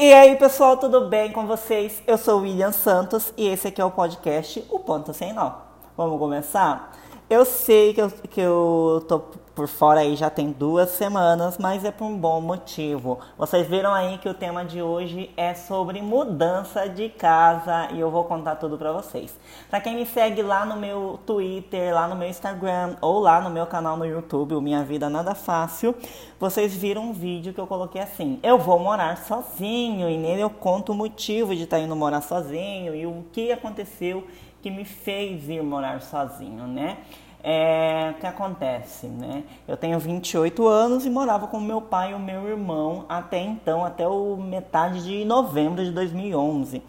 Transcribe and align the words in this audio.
E 0.00 0.12
aí, 0.12 0.36
pessoal, 0.36 0.76
tudo 0.76 1.08
bem 1.08 1.32
com 1.32 1.44
vocês? 1.44 2.00
Eu 2.06 2.16
sou 2.16 2.38
o 2.38 2.42
William 2.42 2.70
Santos 2.70 3.32
e 3.36 3.48
esse 3.48 3.66
aqui 3.66 3.80
é 3.80 3.84
o 3.84 3.90
podcast 3.90 4.64
O 4.70 4.78
Ponto 4.78 5.12
Sem 5.12 5.32
Nó. 5.32 5.50
Vamos 5.96 6.20
começar? 6.20 6.96
Eu 7.30 7.44
sei 7.44 7.92
que 7.92 8.00
eu, 8.00 8.10
que 8.10 8.40
eu 8.40 9.04
tô 9.06 9.20
por 9.54 9.68
fora 9.68 10.00
aí 10.00 10.16
já 10.16 10.30
tem 10.30 10.50
duas 10.50 10.88
semanas, 10.90 11.58
mas 11.58 11.84
é 11.84 11.90
por 11.90 12.06
um 12.06 12.16
bom 12.16 12.40
motivo. 12.40 13.18
Vocês 13.36 13.66
viram 13.68 13.92
aí 13.92 14.16
que 14.16 14.28
o 14.28 14.32
tema 14.32 14.64
de 14.64 14.80
hoje 14.80 15.30
é 15.36 15.52
sobre 15.52 16.00
mudança 16.00 16.88
de 16.88 17.10
casa 17.10 17.88
e 17.92 18.00
eu 18.00 18.10
vou 18.10 18.24
contar 18.24 18.56
tudo 18.56 18.78
pra 18.78 18.92
vocês. 18.92 19.36
Pra 19.68 19.78
quem 19.78 19.96
me 19.96 20.06
segue 20.06 20.40
lá 20.40 20.64
no 20.64 20.76
meu 20.76 21.18
Twitter, 21.26 21.92
lá 21.92 22.08
no 22.08 22.16
meu 22.16 22.28
Instagram 22.28 22.96
ou 23.02 23.18
lá 23.18 23.42
no 23.42 23.50
meu 23.50 23.66
canal 23.66 23.96
no 23.96 24.06
YouTube, 24.06 24.54
o 24.54 24.60
Minha 24.62 24.82
Vida 24.82 25.10
Nada 25.10 25.34
Fácil, 25.34 25.94
vocês 26.40 26.72
viram 26.74 27.10
um 27.10 27.12
vídeo 27.12 27.52
que 27.52 27.60
eu 27.60 27.66
coloquei 27.66 28.00
assim: 28.00 28.38
Eu 28.42 28.58
vou 28.58 28.78
morar 28.78 29.18
sozinho 29.18 30.08
e 30.08 30.16
nele 30.16 30.40
eu 30.40 30.50
conto 30.50 30.92
o 30.92 30.94
motivo 30.94 31.54
de 31.54 31.64
estar 31.64 31.76
tá 31.76 31.82
indo 31.82 31.94
morar 31.94 32.22
sozinho 32.22 32.94
e 32.94 33.04
o 33.04 33.24
que 33.32 33.52
aconteceu 33.52 34.24
que 34.62 34.70
me 34.70 34.84
fez 34.84 35.48
ir 35.48 35.62
morar 35.62 36.00
sozinho, 36.00 36.66
né? 36.66 36.98
É, 37.42 38.12
o 38.16 38.20
que 38.20 38.26
acontece, 38.26 39.06
né? 39.06 39.44
Eu 39.66 39.76
tenho 39.76 39.98
28 39.98 40.66
anos 40.66 41.06
e 41.06 41.10
morava 41.10 41.46
com 41.46 41.60
meu 41.60 41.80
pai 41.80 42.10
e 42.10 42.14
o 42.14 42.18
meu 42.18 42.48
irmão 42.48 43.06
até 43.08 43.38
então, 43.40 43.84
até 43.84 44.06
o 44.08 44.36
metade 44.36 45.04
de 45.04 45.24
novembro 45.24 45.84
de 45.84 45.92
2011. 45.92 46.82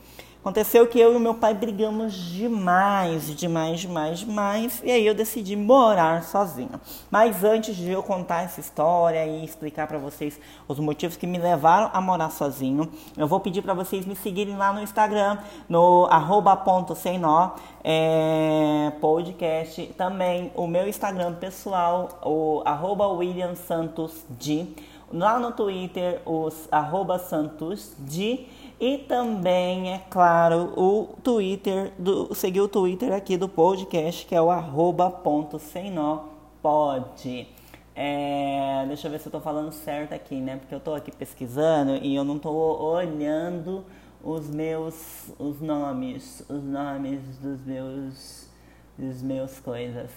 Aconteceu 0.49 0.87
que 0.87 0.99
eu 0.99 1.15
e 1.15 1.19
meu 1.19 1.35
pai 1.35 1.53
brigamos 1.53 2.11
demais, 2.11 3.35
demais, 3.35 3.81
demais, 3.81 4.19
demais, 4.21 4.81
e 4.83 4.89
aí 4.89 5.05
eu 5.05 5.13
decidi 5.13 5.55
morar 5.55 6.23
sozinha. 6.23 6.81
Mas 7.11 7.43
antes 7.43 7.75
de 7.75 7.91
eu 7.91 8.01
contar 8.01 8.45
essa 8.45 8.59
história 8.59 9.27
e 9.27 9.45
explicar 9.45 9.85
para 9.85 9.99
vocês 9.99 10.39
os 10.67 10.79
motivos 10.79 11.15
que 11.15 11.27
me 11.27 11.37
levaram 11.37 11.91
a 11.93 12.01
morar 12.01 12.31
sozinho, 12.31 12.91
eu 13.15 13.27
vou 13.27 13.39
pedir 13.39 13.61
para 13.61 13.75
vocês 13.75 14.07
me 14.07 14.15
seguirem 14.15 14.57
lá 14.57 14.73
no 14.73 14.81
Instagram, 14.81 15.37
no 15.69 16.07
arroba 16.09 16.55
ponto 16.57 16.95
sem 16.95 17.19
nó, 17.19 17.51
é, 17.83 18.91
podcast, 18.99 19.85
também 19.95 20.51
o 20.55 20.65
meu 20.65 20.87
Instagram 20.87 21.35
pessoal, 21.35 22.19
o 22.23 22.63
arroba 22.65 23.07
William 23.07 23.53
Santos 23.53 24.25
D, 24.27 24.65
lá 25.11 25.39
no 25.39 25.51
Twitter, 25.51 26.21
os 26.25 26.67
arroba 26.71 27.19
Santos 27.19 27.95
D, 27.97 28.45
e 28.79 28.97
também, 28.99 29.93
é 29.93 29.97
claro, 30.09 30.73
o 30.77 31.15
Twitter, 31.21 31.91
do, 31.99 32.33
seguir 32.33 32.61
o 32.61 32.67
Twitter 32.67 33.13
aqui 33.13 33.35
do 33.35 33.49
podcast, 33.49 34.25
que 34.25 34.33
é 34.33 34.41
o 34.41 34.49
arroba 34.49 35.09
ponto 35.11 35.59
sem 35.59 35.91
nó 35.91 36.25
pode. 36.61 37.47
É, 37.95 38.85
deixa 38.87 39.07
eu 39.07 39.11
ver 39.11 39.19
se 39.19 39.27
eu 39.27 39.31
tô 39.31 39.41
falando 39.41 39.73
certo 39.73 40.13
aqui, 40.13 40.35
né? 40.35 40.55
Porque 40.55 40.73
eu 40.73 40.79
tô 40.79 40.93
aqui 40.93 41.11
pesquisando 41.11 41.97
e 41.97 42.15
eu 42.15 42.23
não 42.23 42.39
tô 42.39 42.51
olhando 42.51 43.83
os 44.23 44.49
meus 44.49 45.29
os 45.37 45.59
nomes, 45.59 46.45
os 46.49 46.63
nomes 46.63 47.19
dos 47.39 47.65
meus 47.65 48.49
dos 48.97 49.21
meus 49.21 49.59
coisas. 49.59 50.09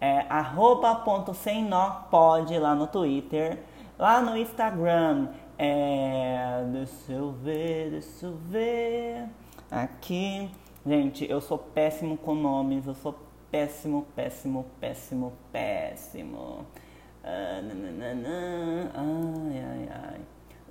É 0.00 0.20
arroba 0.28 0.94
ponto 0.96 1.34
sem 1.34 1.64
nó 1.64 1.90
pode 2.10 2.58
lá 2.58 2.74
no 2.74 2.86
Twitter, 2.86 3.62
lá 3.98 4.20
no 4.20 4.36
Instagram 4.36 5.28
é, 5.58 6.64
deixa 6.70 7.12
eu 7.12 7.32
ver, 7.32 7.90
deixa 7.90 8.26
eu 8.26 8.36
ver. 8.48 9.26
Aqui. 9.70 10.50
Gente, 10.84 11.28
eu 11.28 11.40
sou 11.40 11.58
péssimo 11.58 12.16
com 12.16 12.34
nomes, 12.34 12.86
eu 12.86 12.94
sou 12.94 13.14
péssimo, 13.50 14.06
péssimo, 14.14 14.66
péssimo, 14.80 15.32
péssimo. 15.50 16.66
Ah, 17.24 17.60
ai, 18.94 19.64
ai, 19.64 19.88
ai. 19.90 20.20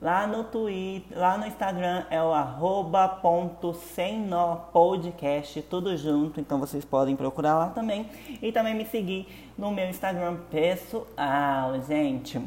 Lá 0.01 0.27
no 0.27 0.43
Twitter, 0.43 1.17
lá 1.17 1.37
no 1.37 1.47
Instagram 1.47 2.05
é 2.09 2.21
o 2.21 2.31
arroba 2.31 3.07
ponto 3.07 3.73
sem 3.73 4.19
nó 4.19 4.55
podcast, 4.55 5.61
tudo 5.63 5.97
junto, 5.97 6.39
então 6.39 6.59
vocês 6.59 6.85
podem 6.85 7.15
procurar 7.15 7.57
lá 7.57 7.69
também. 7.69 8.09
E 8.41 8.51
também 8.51 8.75
me 8.75 8.85
seguir 8.85 9.27
no 9.57 9.71
meu 9.71 9.89
Instagram 9.89 10.37
pessoal, 10.49 11.81
gente. 11.81 12.39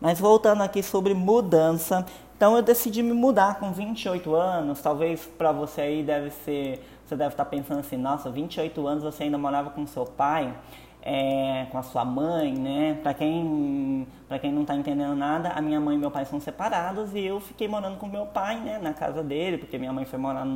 Mas 0.00 0.20
voltando 0.20 0.62
aqui 0.62 0.82
sobre 0.82 1.14
mudança, 1.14 2.04
então 2.36 2.54
eu 2.54 2.62
decidi 2.62 3.02
me 3.02 3.14
mudar 3.14 3.58
com 3.58 3.72
28 3.72 4.34
anos. 4.34 4.80
Talvez 4.80 5.24
para 5.38 5.52
você 5.52 5.80
aí 5.80 6.02
deve 6.02 6.30
ser, 6.30 6.82
você 7.06 7.16
deve 7.16 7.30
estar 7.32 7.44
tá 7.44 7.50
pensando 7.50 7.80
assim, 7.80 7.96
nossa, 7.96 8.30
28 8.30 8.86
anos 8.86 9.02
você 9.02 9.24
ainda 9.24 9.38
morava 9.38 9.70
com 9.70 9.86
seu 9.86 10.04
pai, 10.04 10.54
é, 11.00 11.66
com 11.70 11.78
a 11.78 11.82
sua 11.82 12.04
mãe, 12.04 12.52
né? 12.52 12.98
Para 13.02 13.14
quem, 13.14 14.06
para 14.28 14.38
quem 14.38 14.52
não 14.52 14.62
está 14.62 14.74
entendendo 14.74 15.14
nada, 15.14 15.50
a 15.50 15.62
minha 15.62 15.80
mãe 15.80 15.96
e 15.96 15.98
meu 15.98 16.10
pai 16.10 16.26
são 16.26 16.38
separados 16.38 17.14
e 17.14 17.24
eu 17.24 17.40
fiquei 17.40 17.66
morando 17.66 17.96
com 17.96 18.06
meu 18.06 18.26
pai, 18.26 18.60
né, 18.60 18.78
na 18.82 18.92
casa 18.92 19.22
dele, 19.22 19.56
porque 19.56 19.78
minha 19.78 19.92
mãe 19.92 20.04
foi 20.04 20.18
morar 20.18 20.46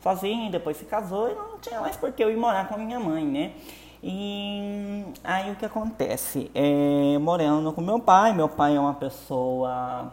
sozinha, 0.00 0.50
depois 0.50 0.76
se 0.76 0.84
casou 0.84 1.30
e 1.30 1.34
não 1.34 1.58
tinha 1.60 1.80
mais 1.80 1.96
por 1.96 2.12
que 2.12 2.22
eu 2.22 2.30
ir 2.30 2.36
morar 2.36 2.68
com 2.68 2.74
a 2.74 2.78
minha 2.78 3.00
mãe, 3.00 3.24
né? 3.24 3.52
E 4.02 5.04
aí 5.22 5.52
o 5.52 5.56
que 5.56 5.64
acontece? 5.64 6.50
É, 6.54 7.16
morando 7.18 7.72
com 7.72 7.80
meu 7.80 8.00
pai, 8.00 8.32
meu 8.32 8.48
pai 8.48 8.74
é 8.76 8.80
uma 8.80 8.94
pessoa. 8.94 10.12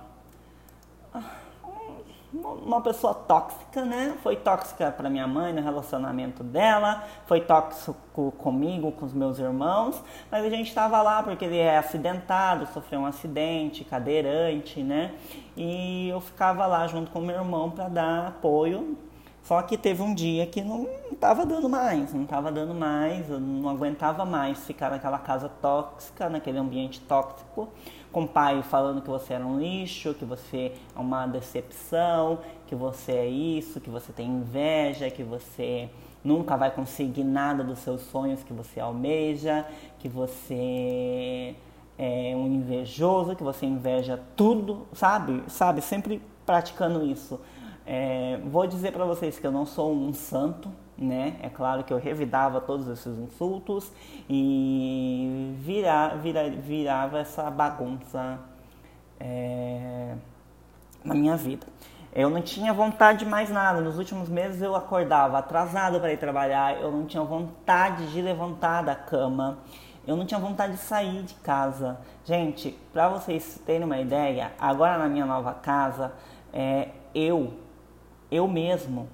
Uma 2.32 2.80
pessoa 2.82 3.16
tóxica, 3.16 3.84
né? 3.84 4.16
Foi 4.22 4.36
tóxica 4.36 4.92
para 4.92 5.10
minha 5.10 5.26
mãe 5.26 5.52
no 5.52 5.64
relacionamento 5.64 6.44
dela, 6.44 7.04
foi 7.26 7.42
tóxico 7.42 8.32
comigo, 8.38 8.92
com 8.92 9.08
os 9.08 9.14
meus 9.14 9.40
irmãos, 9.40 10.00
mas 10.30 10.46
a 10.46 10.50
gente 10.52 10.68
estava 10.68 11.02
lá 11.02 11.24
porque 11.24 11.46
ele 11.46 11.58
é 11.58 11.80
acidentado, 11.80 12.68
sofreu 12.68 13.00
um 13.00 13.08
acidente, 13.08 13.84
cadeirante, 13.84 14.84
né? 14.84 15.16
E 15.58 16.10
eu 16.10 16.22
ficava 16.22 16.68
lá 16.68 16.86
junto 16.86 17.10
com 17.10 17.20
meu 17.20 17.38
irmão 17.38 17.72
para 17.72 17.90
dar 17.90 18.28
apoio 18.28 18.96
só 19.44 19.62
que 19.62 19.78
teve 19.78 20.02
um 20.02 20.14
dia 20.14 20.46
que 20.46 20.62
não 20.62 20.88
estava 21.12 21.46
dando 21.46 21.68
mais, 21.68 22.14
não 22.14 22.24
estava 22.24 22.52
dando 22.52 22.74
mais, 22.74 23.30
eu 23.30 23.40
não 23.40 23.70
aguentava 23.70 24.26
mais 24.26 24.60
ficar 24.66 24.92
naquela 24.92 25.18
casa 25.18 25.50
tóxica, 25.50 26.30
naquele 26.30 26.58
ambiente 26.58 27.00
tóxico, 27.02 27.70
com 28.12 28.24
o 28.24 28.28
pai 28.28 28.62
falando 28.64 29.02
que 29.02 29.10
você 29.10 29.34
era 29.34 29.46
um 29.46 29.60
lixo, 29.60 30.14
que 30.14 30.26
você 30.26 30.74
é 30.96 31.00
uma 31.00 31.26
decepção, 31.28 32.40
que 32.68 32.76
você 32.76 33.12
é 33.14 33.28
isso, 33.28 33.80
que 33.80 33.90
você 33.90 34.12
tem 34.12 34.28
inveja, 34.28 35.10
que 35.10 35.24
você 35.24 35.90
nunca 36.24 36.58
vai 36.58 36.72
conseguir 36.72 37.24
nada 37.24 37.64
dos 37.64 37.80
seus 37.80 38.02
sonhos 38.02 38.44
que 38.44 38.54
você 38.54 38.80
almeja, 38.80 39.66
que 40.00 40.08
você 40.08 41.56
é 41.98 42.34
um 42.36 42.48
invejoso, 42.48 43.36
que 43.36 43.44
você 43.44 43.66
inveja 43.66 44.20
tudo, 44.36 44.88
sabe? 44.94 45.44
Sabe, 45.48 45.82
sempre 45.82 46.22
praticando 46.46 47.06
isso. 47.06 47.40
É, 47.92 48.40
vou 48.46 48.68
dizer 48.68 48.92
para 48.92 49.04
vocês 49.04 49.40
que 49.40 49.48
eu 49.48 49.52
não 49.52 49.66
sou 49.66 49.92
um 49.92 50.14
santo, 50.14 50.72
né? 50.96 51.38
É 51.42 51.50
claro 51.50 51.84
que 51.84 51.92
eu 51.92 51.98
revidava 51.98 52.62
todos 52.62 52.88
esses 52.88 53.18
insultos 53.18 53.92
e 54.30 55.56
vira, 55.58 56.10
vira, 56.22 56.52
virava 56.52 57.18
essa 57.18 57.50
bagunça 57.50 58.38
é, 59.20 60.14
na 61.04 61.16
minha 61.16 61.36
vida. 61.36 61.66
Eu 62.14 62.30
não 62.30 62.44
tinha 62.44 62.72
vontade 62.74 63.20
de 63.20 63.26
mais 63.26 63.50
nada. 63.50 63.82
Nos 63.82 63.98
últimos 63.98 64.30
meses 64.30 64.62
eu 64.62 64.76
acordava 64.76 65.40
atrasado 65.40 66.00
para 66.00 66.14
ir 66.14 66.18
trabalhar, 66.18 66.80
eu 66.80 66.92
não 66.92 67.08
tinha 67.08 67.24
vontade 67.24 68.12
de 68.12 68.22
levantar 68.22 68.84
da 68.84 68.94
cama, 68.94 69.58
eu 70.06 70.16
não 70.16 70.28
tinha 70.28 70.40
vontade 70.40 70.74
de 70.74 70.80
sair 70.80 71.24
de 71.24 71.34
casa. 71.34 71.98
Gente, 72.24 72.78
para 72.94 73.10
vocês 73.10 73.60
terem 73.66 73.84
uma 73.84 73.98
ideia, 73.98 74.52
agora 74.60 75.00
na 75.00 75.10
minha 75.10 75.26
nova 75.26 75.56
casa, 75.56 76.14
é, 76.54 76.90
eu 77.16 77.68
eu 78.32 78.48
mesmo. 78.48 79.08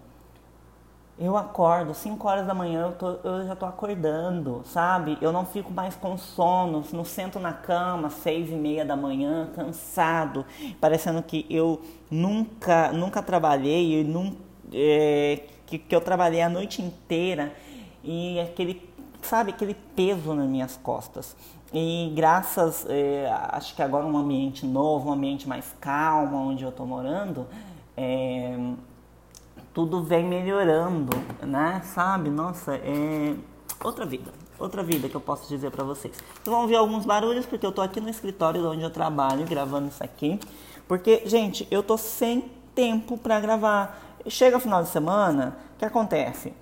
Eu 1.18 1.38
acordo 1.38 1.94
5 1.94 2.28
horas 2.28 2.46
da 2.46 2.54
manhã, 2.54 2.88
eu, 2.88 2.92
tô, 2.92 3.12
eu 3.24 3.48
já 3.48 3.56
tô 3.56 3.66
acordando, 3.66 4.62
sabe? 4.66 5.18
Eu 5.22 5.32
não 5.32 5.46
fico 5.46 5.72
mais 5.72 5.96
com 5.96 6.18
sono, 6.18 6.84
não 6.92 7.06
sento 7.06 7.40
na 7.40 7.54
cama 7.54 8.10
seis 8.10 8.50
e 8.50 8.56
meia 8.56 8.84
da 8.84 8.98
manhã, 8.98 9.50
cansado, 9.56 10.46
parecendo 10.82 11.24
que 11.24 11.46
eu 11.50 11.82
nunca, 12.12 12.92
nunca 12.92 13.24
trabalhei, 13.24 14.04
nunca, 14.04 14.36
é, 14.74 15.44
que, 15.66 15.78
que 15.78 15.96
eu 15.96 16.02
trabalhei 16.02 16.42
a 16.42 16.50
noite 16.50 16.82
inteira 16.82 17.54
e 18.04 18.38
aquele, 18.42 18.82
sabe, 19.22 19.52
aquele 19.52 19.74
peso 19.96 20.34
nas 20.34 20.50
minhas 20.50 20.76
costas. 20.76 21.34
E 21.74 22.12
graças, 22.14 22.86
é, 22.90 23.30
acho 23.52 23.74
que 23.74 23.82
agora 23.82 24.06
um 24.06 24.18
ambiente 24.18 24.66
novo, 24.66 25.10
um 25.10 25.14
ambiente 25.14 25.48
mais 25.48 25.74
calmo, 25.80 26.36
onde 26.38 26.64
eu 26.64 26.74
tô 26.74 26.86
morando, 26.86 27.48
é, 27.98 28.58
tudo 29.76 30.02
vem 30.02 30.24
melhorando, 30.24 31.12
né? 31.46 31.82
Sabe? 31.84 32.30
Nossa, 32.30 32.76
é 32.76 33.36
outra 33.84 34.06
vida. 34.06 34.32
Outra 34.58 34.82
vida 34.82 35.10
que 35.10 35.16
eu 35.16 35.20
posso 35.20 35.50
dizer 35.50 35.70
para 35.70 35.84
vocês. 35.84 36.16
Vocês 36.16 36.46
vão 36.46 36.62
ouvir 36.62 36.78
alguns 36.78 37.06
barulhos 37.06 37.46
porque 37.46 37.66
eu 37.66 37.74
tô 37.74 37.82
aqui 37.82 38.00
no 38.00 38.10
escritório 38.10 38.66
onde 38.72 38.84
eu 38.84 38.90
trabalho 38.90 39.46
gravando 39.46 39.90
isso 39.90 40.02
aqui. 40.02 40.40
Porque, 40.88 41.24
gente, 41.26 41.68
eu 41.70 41.84
tô 41.84 41.98
sem 41.98 42.50
tempo 42.74 43.18
para 43.18 43.38
gravar. 43.42 44.02
Chega 44.28 44.62
final 44.62 44.82
de 44.82 44.88
semana, 44.88 45.58
o 45.76 45.80
que 45.80 45.84
acontece? 45.84 46.54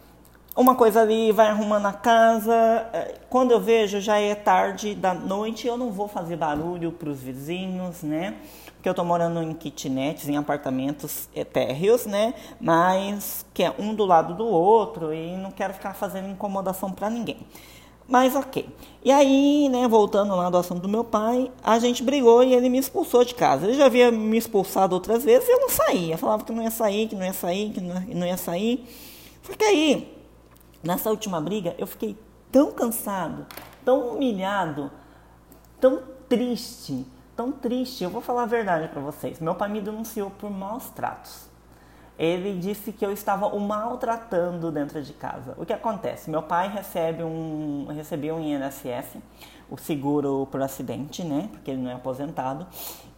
Uma 0.55 0.73
coisa 0.73 1.01
ali 1.01 1.31
vai 1.31 1.49
arrumando 1.49 1.85
a 1.85 1.93
casa. 1.93 2.55
É, 2.93 3.19
quando 3.29 3.51
eu 3.51 3.61
vejo 3.61 4.01
já 4.01 4.17
é 4.17 4.33
tarde 4.33 4.95
da 4.95 5.13
noite, 5.13 5.67
eu 5.67 5.77
não 5.77 5.91
vou 5.91 6.07
fazer 6.07 6.35
barulho 6.35 6.91
para 6.91 7.09
os 7.09 7.19
vizinhos, 7.19 8.01
né? 8.01 8.37
Que 8.83 8.89
eu 8.89 8.93
tô 8.93 9.05
morando 9.05 9.41
em 9.41 9.53
kitnets, 9.53 10.27
em 10.27 10.35
apartamentos 10.35 11.29
térreos, 11.53 12.05
né? 12.05 12.33
Mas 12.59 13.45
que 13.53 13.63
é 13.63 13.73
um 13.79 13.95
do 13.95 14.03
lado 14.03 14.35
do 14.35 14.45
outro 14.45 15.13
e 15.13 15.37
não 15.37 15.51
quero 15.51 15.73
ficar 15.73 15.93
fazendo 15.93 16.27
incomodação 16.27 16.91
para 16.91 17.09
ninguém. 17.09 17.39
Mas 18.05 18.35
ok. 18.35 18.67
E 19.01 19.09
aí, 19.09 19.69
né, 19.69 19.87
voltando 19.87 20.35
lá 20.35 20.49
do 20.49 20.57
assunto 20.57 20.81
do 20.81 20.89
meu 20.89 21.05
pai, 21.05 21.49
a 21.63 21.79
gente 21.79 22.03
brigou 22.03 22.43
e 22.43 22.53
ele 22.53 22.67
me 22.67 22.77
expulsou 22.77 23.23
de 23.23 23.33
casa. 23.33 23.65
Ele 23.65 23.73
já 23.75 23.85
havia 23.85 24.11
me 24.11 24.37
expulsado 24.37 24.93
outras 24.93 25.23
vezes 25.23 25.47
e 25.47 25.51
eu 25.53 25.61
não 25.61 25.69
saía. 25.69 26.17
Falava 26.17 26.43
que 26.43 26.51
não 26.51 26.61
ia 26.61 26.69
sair, 26.69 27.07
que 27.07 27.15
não 27.15 27.25
ia 27.25 27.33
sair, 27.33 27.69
que 27.71 27.79
não 27.79 28.27
ia 28.27 28.35
sair. 28.35 28.85
Só 29.43 29.53
que 29.53 29.63
aí, 29.63 30.13
nessa 30.83 31.09
última 31.09 31.39
briga, 31.39 31.73
eu 31.77 31.87
fiquei 31.87 32.17
tão 32.51 32.73
cansado, 32.73 33.47
tão 33.85 34.09
humilhado, 34.09 34.91
tão 35.79 36.01
triste, 36.27 37.05
tão 37.35 37.51
triste. 37.51 38.03
Eu 38.03 38.09
vou 38.09 38.21
falar 38.21 38.43
a 38.43 38.47
verdade 38.47 38.87
para 38.87 39.01
vocês. 39.01 39.39
Meu 39.39 39.55
pai 39.55 39.69
me 39.69 39.81
denunciou 39.81 40.29
por 40.29 40.49
maus 40.49 40.89
tratos 40.89 41.53
ele 42.17 42.59
disse 42.59 42.91
que 42.91 43.05
eu 43.05 43.11
estava 43.11 43.47
o 43.47 43.59
maltratando 43.59 44.71
dentro 44.71 45.01
de 45.01 45.13
casa. 45.13 45.53
O 45.57 45.65
que 45.65 45.73
acontece? 45.73 46.29
Meu 46.29 46.43
pai 46.43 46.69
recebe 46.69 47.23
um, 47.23 47.87
recebeu 47.93 48.35
um 48.35 48.39
INSS, 48.39 49.17
o 49.69 49.77
seguro 49.77 50.47
por 50.51 50.61
acidente, 50.61 51.23
né? 51.23 51.49
Porque 51.51 51.71
ele 51.71 51.81
não 51.81 51.89
é 51.89 51.95
aposentado. 51.95 52.67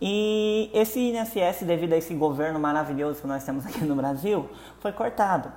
E 0.02 0.70
esse 0.74 1.00
INSS, 1.00 1.64
devido 1.64 1.94
a 1.94 1.98
esse 1.98 2.14
governo 2.14 2.60
maravilhoso 2.60 3.22
que 3.22 3.28
nós 3.28 3.44
temos 3.44 3.66
aqui 3.66 3.84
no 3.84 3.96
Brasil, 3.96 4.50
foi 4.80 4.94
cortado. 4.94 5.52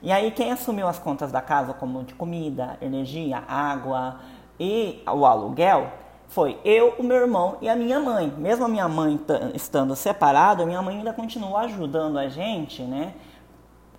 E 0.00 0.12
aí 0.12 0.30
quem 0.30 0.52
assumiu 0.52 0.86
as 0.86 0.98
contas 0.98 1.32
da 1.32 1.40
casa, 1.40 1.72
como 1.72 2.04
de 2.04 2.14
comida, 2.14 2.76
energia, 2.80 3.42
água 3.48 4.20
e 4.60 5.02
o 5.06 5.26
aluguel, 5.26 5.90
foi 6.28 6.58
eu, 6.64 6.94
o 6.98 7.02
meu 7.02 7.16
irmão 7.16 7.56
e 7.60 7.68
a 7.68 7.76
minha 7.76 8.00
mãe. 8.00 8.32
Mesmo 8.36 8.64
a 8.64 8.68
minha 8.68 8.88
mãe 8.88 9.18
estando 9.54 9.94
separada, 9.94 10.62
a 10.62 10.66
minha 10.66 10.82
mãe 10.82 10.98
ainda 10.98 11.12
continuou 11.12 11.56
ajudando 11.56 12.18
a 12.18 12.28
gente, 12.28 12.82
né, 12.82 13.14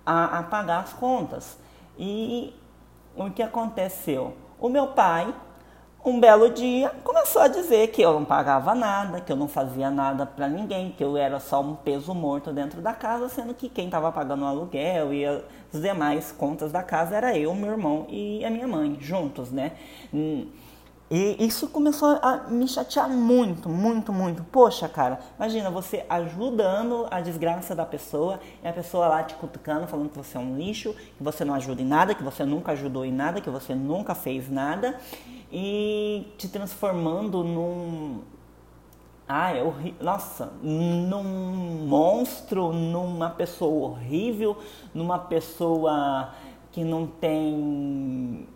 a, 0.04 0.38
a 0.38 0.42
pagar 0.42 0.80
as 0.80 0.92
contas. 0.92 1.58
E 1.98 2.54
o 3.16 3.30
que 3.30 3.42
aconteceu? 3.42 4.34
O 4.60 4.68
meu 4.68 4.88
pai, 4.88 5.34
um 6.04 6.20
belo 6.20 6.50
dia, 6.50 6.90
começou 7.02 7.42
a 7.42 7.48
dizer 7.48 7.88
que 7.88 8.00
eu 8.00 8.12
não 8.12 8.24
pagava 8.24 8.74
nada, 8.74 9.20
que 9.20 9.32
eu 9.32 9.36
não 9.36 9.48
fazia 9.48 9.90
nada 9.90 10.24
para 10.24 10.48
ninguém, 10.48 10.92
que 10.92 11.02
eu 11.02 11.16
era 11.16 11.40
só 11.40 11.60
um 11.60 11.74
peso 11.74 12.14
morto 12.14 12.52
dentro 12.52 12.80
da 12.80 12.92
casa, 12.92 13.28
sendo 13.28 13.52
que 13.52 13.68
quem 13.68 13.86
estava 13.86 14.12
pagando 14.12 14.44
o 14.44 14.46
aluguel 14.46 15.12
e 15.12 15.26
as 15.26 15.42
demais 15.72 16.30
contas 16.30 16.70
da 16.72 16.82
casa 16.82 17.16
era 17.16 17.36
eu, 17.36 17.54
meu 17.54 17.72
irmão 17.72 18.06
e 18.08 18.44
a 18.44 18.50
minha 18.50 18.68
mãe, 18.68 18.96
juntos, 19.00 19.50
né? 19.50 19.72
E 21.10 21.42
isso 21.46 21.68
começou 21.68 22.18
a 22.20 22.48
me 22.48 22.68
chatear 22.68 23.08
muito, 23.08 23.68
muito, 23.70 24.12
muito. 24.12 24.44
Poxa, 24.44 24.86
cara, 24.88 25.18
imagina 25.36 25.70
você 25.70 26.04
ajudando 26.08 27.06
a 27.10 27.22
desgraça 27.22 27.74
da 27.74 27.86
pessoa 27.86 28.38
e 28.62 28.68
a 28.68 28.72
pessoa 28.74 29.08
lá 29.08 29.22
te 29.22 29.34
cutucando, 29.36 29.86
falando 29.86 30.10
que 30.10 30.18
você 30.18 30.36
é 30.36 30.40
um 30.40 30.56
lixo, 30.56 30.94
que 31.16 31.22
você 31.22 31.46
não 31.46 31.54
ajuda 31.54 31.80
em 31.80 31.86
nada, 31.86 32.14
que 32.14 32.22
você 32.22 32.44
nunca 32.44 32.72
ajudou 32.72 33.06
em 33.06 33.12
nada, 33.12 33.40
que 33.40 33.48
você 33.48 33.74
nunca 33.74 34.14
fez 34.14 34.50
nada 34.50 34.98
e 35.50 36.26
te 36.36 36.46
transformando 36.46 37.42
num. 37.42 38.20
Ah, 39.26 39.56
é 39.56 39.62
horrível. 39.62 40.04
Nossa, 40.04 40.52
num 40.62 41.86
monstro, 41.86 42.70
numa 42.70 43.30
pessoa 43.30 43.90
horrível, 43.90 44.58
numa 44.92 45.18
pessoa 45.18 46.34
que 46.70 46.84
não 46.84 47.06
tem 47.06 48.46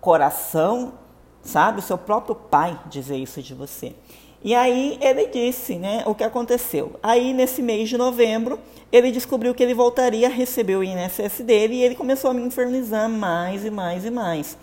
coração 0.00 0.94
sabe? 1.42 1.80
O 1.80 1.82
seu 1.82 1.98
próprio 1.98 2.34
pai 2.34 2.78
dizer 2.86 3.16
isso 3.16 3.42
de 3.42 3.54
você. 3.54 3.94
E 4.42 4.54
aí 4.54 4.98
ele 5.00 5.26
disse, 5.26 5.74
né, 5.74 6.04
o 6.06 6.14
que 6.14 6.22
aconteceu. 6.22 6.98
Aí 7.02 7.32
nesse 7.32 7.60
mês 7.60 7.88
de 7.88 7.98
novembro, 7.98 8.58
ele 8.92 9.10
descobriu 9.10 9.54
que 9.54 9.62
ele 9.62 9.74
voltaria 9.74 10.28
a 10.28 10.30
receber 10.30 10.76
o 10.76 10.84
INSS 10.84 11.40
dele 11.40 11.74
e 11.74 11.82
ele 11.82 11.94
começou 11.94 12.30
a 12.30 12.34
me 12.34 12.42
infernizar 12.42 13.08
mais 13.08 13.64
e 13.64 13.70
mais 13.70 14.04
e 14.04 14.10
mais. 14.10 14.56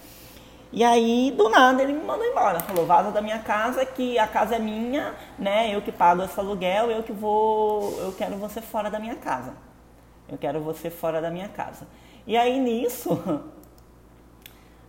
E 0.72 0.84
aí, 0.84 1.32
do 1.32 1.48
nada, 1.48 1.82
ele 1.82 1.94
me 1.94 2.04
mandou 2.04 2.26
embora. 2.26 2.60
Falou, 2.60 2.86
vaza 2.86 3.10
da 3.10 3.22
minha 3.22 3.40
casa, 3.40 3.86
que 3.86 4.20
a 4.20 4.28
casa 4.28 4.56
é 4.56 4.60
minha, 4.60 5.14
né? 5.40 5.74
Eu 5.74 5.82
que 5.82 5.90
pago 5.90 6.22
esse 6.24 6.38
aluguel, 6.38 6.92
eu 6.92 7.02
que 7.02 7.14
vou. 7.14 7.98
Eu 8.02 8.12
quero 8.12 8.36
você 8.36 8.60
fora 8.60 8.90
da 8.90 9.00
minha 9.00 9.16
casa. 9.16 9.54
Eu 10.28 10.38
quero 10.38 10.60
você 10.60 10.90
fora 10.90 11.22
da 11.22 11.30
minha 11.30 11.48
casa. 11.48 11.88
E 12.28 12.36
aí 12.36 12.60
nisso, 12.60 13.18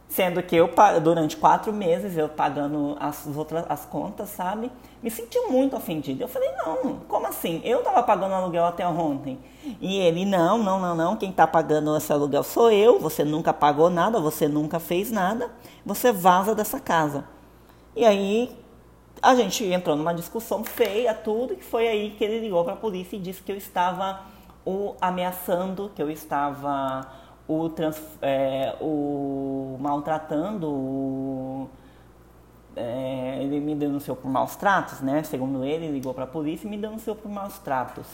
Sendo 0.08 0.40
que 0.42 0.54
eu, 0.54 0.70
durante 1.02 1.36
quatro 1.36 1.72
meses, 1.72 2.16
eu 2.16 2.28
pagando 2.28 2.96
as 3.00 3.26
outras 3.34 3.64
as 3.68 3.84
contas, 3.84 4.28
sabe? 4.28 4.70
Me 5.02 5.10
senti 5.10 5.38
muito 5.48 5.76
ofendido. 5.76 6.22
Eu 6.22 6.28
falei, 6.28 6.48
não, 6.64 7.00
como 7.08 7.26
assim? 7.26 7.60
Eu 7.64 7.82
tava 7.82 8.02
pagando 8.02 8.34
aluguel 8.34 8.64
até 8.64 8.86
ontem. 8.86 9.38
E 9.80 9.98
ele, 9.98 10.24
não, 10.24 10.58
não, 10.58 10.80
não, 10.80 10.94
não. 10.94 11.16
Quem 11.16 11.32
tá 11.32 11.46
pagando 11.46 11.96
esse 11.96 12.12
aluguel 12.12 12.44
sou 12.44 12.70
eu. 12.70 13.00
Você 13.00 13.24
nunca 13.24 13.52
pagou 13.52 13.90
nada, 13.90 14.20
você 14.20 14.46
nunca 14.46 14.78
fez 14.78 15.10
nada. 15.10 15.50
Você 15.84 16.12
vaza 16.12 16.54
dessa 16.54 16.78
casa. 16.78 17.24
E 17.94 18.04
aí 18.04 18.56
a 19.20 19.34
gente 19.34 19.64
entrou 19.64 19.96
numa 19.96 20.14
discussão 20.14 20.62
feia, 20.62 21.12
tudo, 21.14 21.56
que 21.56 21.64
foi 21.64 21.88
aí 21.88 22.10
que 22.10 22.24
ele 22.24 22.40
ligou 22.40 22.62
para 22.62 22.74
a 22.74 22.76
polícia 22.76 23.16
e 23.16 23.18
disse 23.18 23.42
que 23.42 23.50
eu 23.50 23.56
estava 23.56 24.20
o 24.64 24.94
ameaçando, 25.00 25.90
que 25.94 26.02
eu 26.02 26.10
estava 26.10 27.06
o, 27.48 27.68
trans, 27.68 28.00
é, 28.20 28.74
o 28.80 29.76
maltratando, 29.80 30.68
o, 30.68 31.68
é, 32.74 33.38
ele 33.40 33.60
me 33.60 33.74
denunciou 33.74 34.16
por 34.16 34.28
maus 34.28 34.56
tratos, 34.56 35.00
né? 35.00 35.22
Segundo 35.22 35.64
ele, 35.64 35.90
ligou 35.90 36.12
para 36.12 36.24
a 36.24 36.26
polícia 36.26 36.66
e 36.66 36.70
me 36.70 36.76
denunciou 36.76 37.14
por 37.16 37.30
maus 37.30 37.58
tratos. 37.58 38.06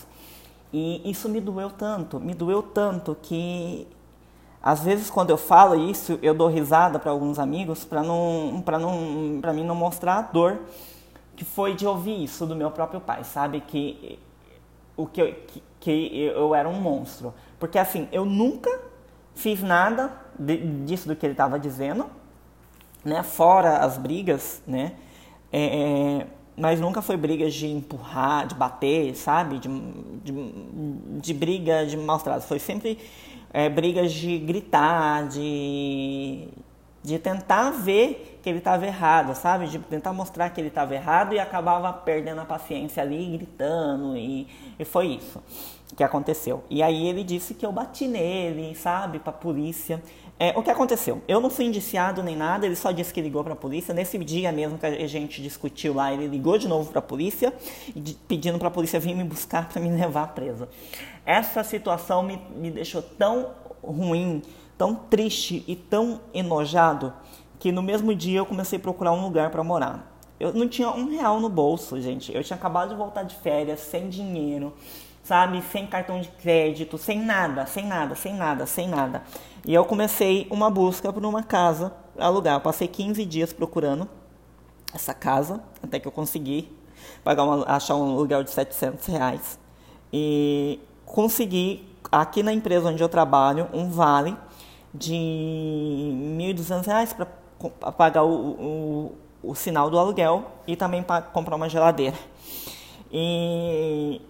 E 0.72 1.08
isso 1.10 1.28
me 1.28 1.40
doeu 1.40 1.70
tanto, 1.70 2.18
me 2.20 2.34
doeu 2.34 2.62
tanto 2.62 3.16
que 3.20 3.86
às 4.62 4.82
vezes 4.84 5.10
quando 5.10 5.30
eu 5.30 5.36
falo 5.36 5.74
isso, 5.74 6.18
eu 6.22 6.32
dou 6.32 6.48
risada 6.48 6.98
para 6.98 7.10
alguns 7.10 7.38
amigos 7.38 7.84
para 7.84 8.02
não 8.02 8.62
para 8.64 8.78
não 8.78 9.38
para 9.40 9.52
mim 9.52 9.64
não 9.64 9.74
mostrar 9.74 10.18
a 10.18 10.22
dor 10.22 10.60
que 11.36 11.44
foi 11.44 11.74
de 11.74 11.86
ouvir 11.86 12.22
isso 12.22 12.46
do 12.46 12.54
meu 12.54 12.70
próprio 12.70 13.00
pai, 13.00 13.24
sabe 13.24 13.60
que 13.60 14.18
o 14.96 15.06
que 15.06 15.20
eu, 15.20 15.34
que, 15.34 15.62
que 15.80 16.24
eu 16.24 16.54
era 16.54 16.68
um 16.68 16.80
monstro, 16.80 17.34
porque 17.58 17.78
assim, 17.78 18.08
eu 18.12 18.24
nunca 18.24 18.70
fiz 19.34 19.62
nada 19.62 20.12
de, 20.38 20.56
disso 20.84 21.08
do 21.08 21.16
que 21.16 21.24
ele 21.24 21.32
estava 21.32 21.58
dizendo, 21.58 22.06
né? 23.04 23.22
Fora 23.22 23.78
as 23.78 23.98
brigas, 23.98 24.62
né? 24.66 24.92
É, 25.52 26.20
é, 26.20 26.26
mas 26.56 26.80
nunca 26.80 27.02
foi 27.02 27.16
brigas 27.16 27.54
de 27.54 27.66
empurrar, 27.66 28.46
de 28.46 28.54
bater, 28.54 29.14
sabe? 29.14 29.58
De, 29.58 29.68
de, 29.68 30.32
de 31.20 31.34
briga 31.34 31.86
de 31.86 31.96
maus 31.96 32.22
tratos. 32.22 32.46
Foi 32.46 32.58
sempre 32.58 32.98
é, 33.52 33.68
brigas 33.68 34.12
de 34.12 34.38
gritar, 34.38 35.28
de, 35.28 36.48
de 37.02 37.18
tentar 37.18 37.70
ver 37.70 38.38
que 38.42 38.48
ele 38.48 38.58
estava 38.58 38.86
errado, 38.86 39.34
sabe? 39.34 39.66
De 39.66 39.78
tentar 39.78 40.12
mostrar 40.12 40.50
que 40.50 40.60
ele 40.60 40.68
estava 40.68 40.94
errado 40.94 41.34
e 41.34 41.38
acabava 41.38 41.92
perdendo 41.92 42.40
a 42.40 42.44
paciência 42.44 43.02
ali, 43.02 43.36
gritando, 43.36 44.16
e, 44.16 44.46
e 44.78 44.84
foi 44.84 45.06
isso 45.08 45.40
que 45.96 46.02
aconteceu. 46.02 46.64
E 46.70 46.82
aí 46.82 47.06
ele 47.06 47.22
disse 47.22 47.54
que 47.54 47.64
eu 47.64 47.72
bati 47.72 48.06
nele, 48.08 48.74
sabe, 48.74 49.18
pra 49.18 49.32
polícia. 49.32 50.02
É, 50.38 50.58
o 50.58 50.62
que 50.62 50.70
aconteceu? 50.70 51.22
Eu 51.28 51.40
não 51.40 51.50
fui 51.50 51.66
indiciado 51.66 52.22
nem 52.22 52.34
nada, 52.34 52.66
ele 52.66 52.74
só 52.74 52.90
disse 52.90 53.12
que 53.12 53.20
ligou 53.20 53.44
para 53.44 53.52
a 53.52 53.56
polícia. 53.56 53.94
Nesse 53.94 54.18
dia 54.18 54.50
mesmo 54.50 54.78
que 54.78 54.86
a 54.86 55.06
gente 55.06 55.42
discutiu 55.42 55.94
lá, 55.94 56.12
ele 56.12 56.26
ligou 56.26 56.56
de 56.58 56.66
novo 56.66 56.90
para 56.90 56.98
a 56.98 57.02
polícia, 57.02 57.52
pedindo 58.26 58.58
para 58.58 58.68
a 58.68 58.70
polícia 58.70 58.98
vir 58.98 59.14
me 59.14 59.24
buscar 59.24 59.68
para 59.68 59.80
me 59.80 59.90
levar 59.94 60.28
presa. 60.34 60.68
Essa 61.24 61.62
situação 61.62 62.22
me, 62.22 62.40
me 62.56 62.70
deixou 62.70 63.02
tão 63.02 63.50
ruim, 63.82 64.42
tão 64.78 64.94
triste 64.94 65.62
e 65.66 65.76
tão 65.76 66.20
enojado 66.32 67.12
que 67.58 67.70
no 67.70 67.82
mesmo 67.82 68.14
dia 68.14 68.38
eu 68.38 68.46
comecei 68.46 68.78
a 68.78 68.82
procurar 68.82 69.12
um 69.12 69.22
lugar 69.22 69.50
para 69.50 69.62
morar. 69.62 70.10
Eu 70.40 70.52
não 70.52 70.66
tinha 70.66 70.90
um 70.90 71.08
real 71.08 71.38
no 71.38 71.48
bolso, 71.48 72.00
gente. 72.00 72.34
Eu 72.34 72.42
tinha 72.42 72.56
acabado 72.56 72.88
de 72.88 72.96
voltar 72.96 73.22
de 73.22 73.36
férias, 73.36 73.78
sem 73.78 74.08
dinheiro 74.08 74.72
sabe? 75.22 75.62
Sem 75.70 75.86
cartão 75.86 76.20
de 76.20 76.28
crédito, 76.28 76.98
sem 76.98 77.20
nada, 77.20 77.66
sem 77.66 77.86
nada, 77.86 78.14
sem 78.14 78.34
nada, 78.34 78.66
sem 78.66 78.88
nada. 78.88 79.22
E 79.64 79.72
eu 79.72 79.84
comecei 79.84 80.46
uma 80.50 80.70
busca 80.70 81.12
por 81.12 81.24
uma 81.24 81.42
casa 81.42 81.92
alugar. 82.18 82.54
Eu 82.54 82.60
passei 82.60 82.88
15 82.88 83.24
dias 83.24 83.52
procurando 83.52 84.08
essa 84.94 85.14
casa, 85.14 85.62
até 85.82 85.98
que 85.98 86.06
eu 86.06 86.12
consegui 86.12 86.70
pagar 87.24 87.44
uma, 87.44 87.64
achar 87.66 87.96
um 87.96 88.12
aluguel 88.12 88.42
de 88.42 88.50
700 88.50 89.06
reais. 89.06 89.58
E 90.12 90.80
consegui, 91.06 91.88
aqui 92.10 92.42
na 92.42 92.52
empresa 92.52 92.88
onde 92.88 93.02
eu 93.02 93.08
trabalho, 93.08 93.68
um 93.72 93.88
vale 93.88 94.36
de 94.92 95.14
1.200 95.14 96.86
reais 96.86 97.12
para 97.12 97.26
pagar 97.92 98.24
o, 98.24 98.32
o, 98.32 99.12
o 99.42 99.54
sinal 99.54 99.88
do 99.88 99.98
aluguel 99.98 100.44
e 100.66 100.76
também 100.76 101.02
para 101.02 101.22
comprar 101.22 101.56
uma 101.56 101.68
geladeira. 101.68 102.16
E 103.10 104.20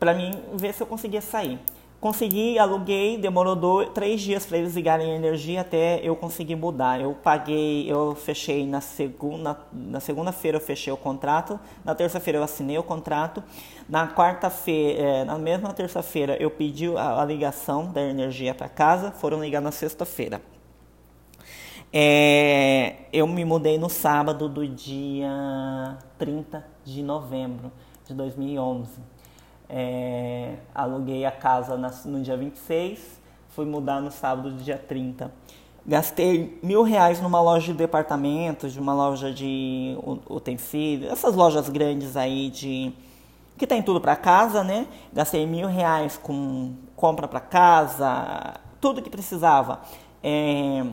para 0.00 0.14
mim 0.14 0.32
ver 0.54 0.72
se 0.72 0.82
eu 0.82 0.86
conseguia 0.86 1.20
sair. 1.20 1.60
Consegui, 2.00 2.58
aluguei, 2.58 3.18
demorou 3.18 3.54
dois, 3.54 3.90
três 3.90 4.22
dias 4.22 4.46
para 4.46 4.56
eles 4.56 4.74
ligarem 4.74 5.12
a 5.12 5.14
energia 5.14 5.60
até 5.60 6.00
eu 6.02 6.16
conseguir 6.16 6.56
mudar. 6.56 6.98
Eu 6.98 7.12
paguei, 7.12 7.92
eu 7.92 8.14
fechei 8.14 8.66
na 8.66 8.80
segunda, 8.80 9.60
na 9.70 10.00
segunda-feira 10.00 10.56
eu 10.56 10.62
fechei 10.62 10.90
o 10.90 10.96
contrato, 10.96 11.60
na 11.84 11.94
terça-feira 11.94 12.38
eu 12.38 12.42
assinei 12.42 12.78
o 12.78 12.82
contrato, 12.82 13.44
na 13.86 14.08
quarta-feira, 14.08 15.02
é, 15.02 15.24
na 15.24 15.36
mesma 15.36 15.74
terça-feira 15.74 16.38
eu 16.40 16.50
pedi 16.50 16.86
a, 16.96 17.20
a 17.20 17.24
ligação 17.26 17.92
da 17.92 18.00
energia 18.00 18.54
para 18.54 18.70
casa, 18.70 19.10
foram 19.10 19.38
ligar 19.44 19.60
na 19.60 19.70
sexta-feira. 19.70 20.40
É, 21.92 22.96
eu 23.12 23.26
me 23.26 23.44
mudei 23.44 23.76
no 23.76 23.90
sábado 23.90 24.48
do 24.48 24.66
dia 24.66 25.98
30 26.16 26.64
de 26.82 27.02
novembro 27.02 27.70
de 28.06 28.14
2011. 28.14 29.19
É, 29.72 30.56
aluguei 30.74 31.24
a 31.24 31.30
casa 31.30 31.76
no 32.04 32.20
dia 32.20 32.36
26, 32.36 33.20
fui 33.50 33.64
mudar 33.64 34.00
no 34.00 34.10
sábado 34.10 34.50
do 34.50 34.62
dia 34.62 34.76
30. 34.76 35.30
Gastei 35.86 36.58
mil 36.62 36.82
reais 36.82 37.20
numa 37.20 37.40
loja 37.40 37.72
de 37.72 37.78
departamentos, 37.78 38.72
de 38.72 38.80
uma 38.80 38.92
loja 38.92 39.32
de 39.32 39.96
utensílios, 40.28 41.12
essas 41.12 41.34
lojas 41.34 41.68
grandes 41.68 42.16
aí 42.16 42.50
de 42.50 42.92
que 43.56 43.66
tem 43.66 43.82
tudo 43.82 44.00
para 44.00 44.16
casa, 44.16 44.64
né? 44.64 44.86
Gastei 45.12 45.46
mil 45.46 45.68
reais 45.68 46.18
com 46.20 46.74
compra 46.96 47.28
para 47.28 47.40
casa, 47.40 48.54
tudo 48.80 49.00
que 49.00 49.10
precisava. 49.10 49.80
É, 50.22 50.84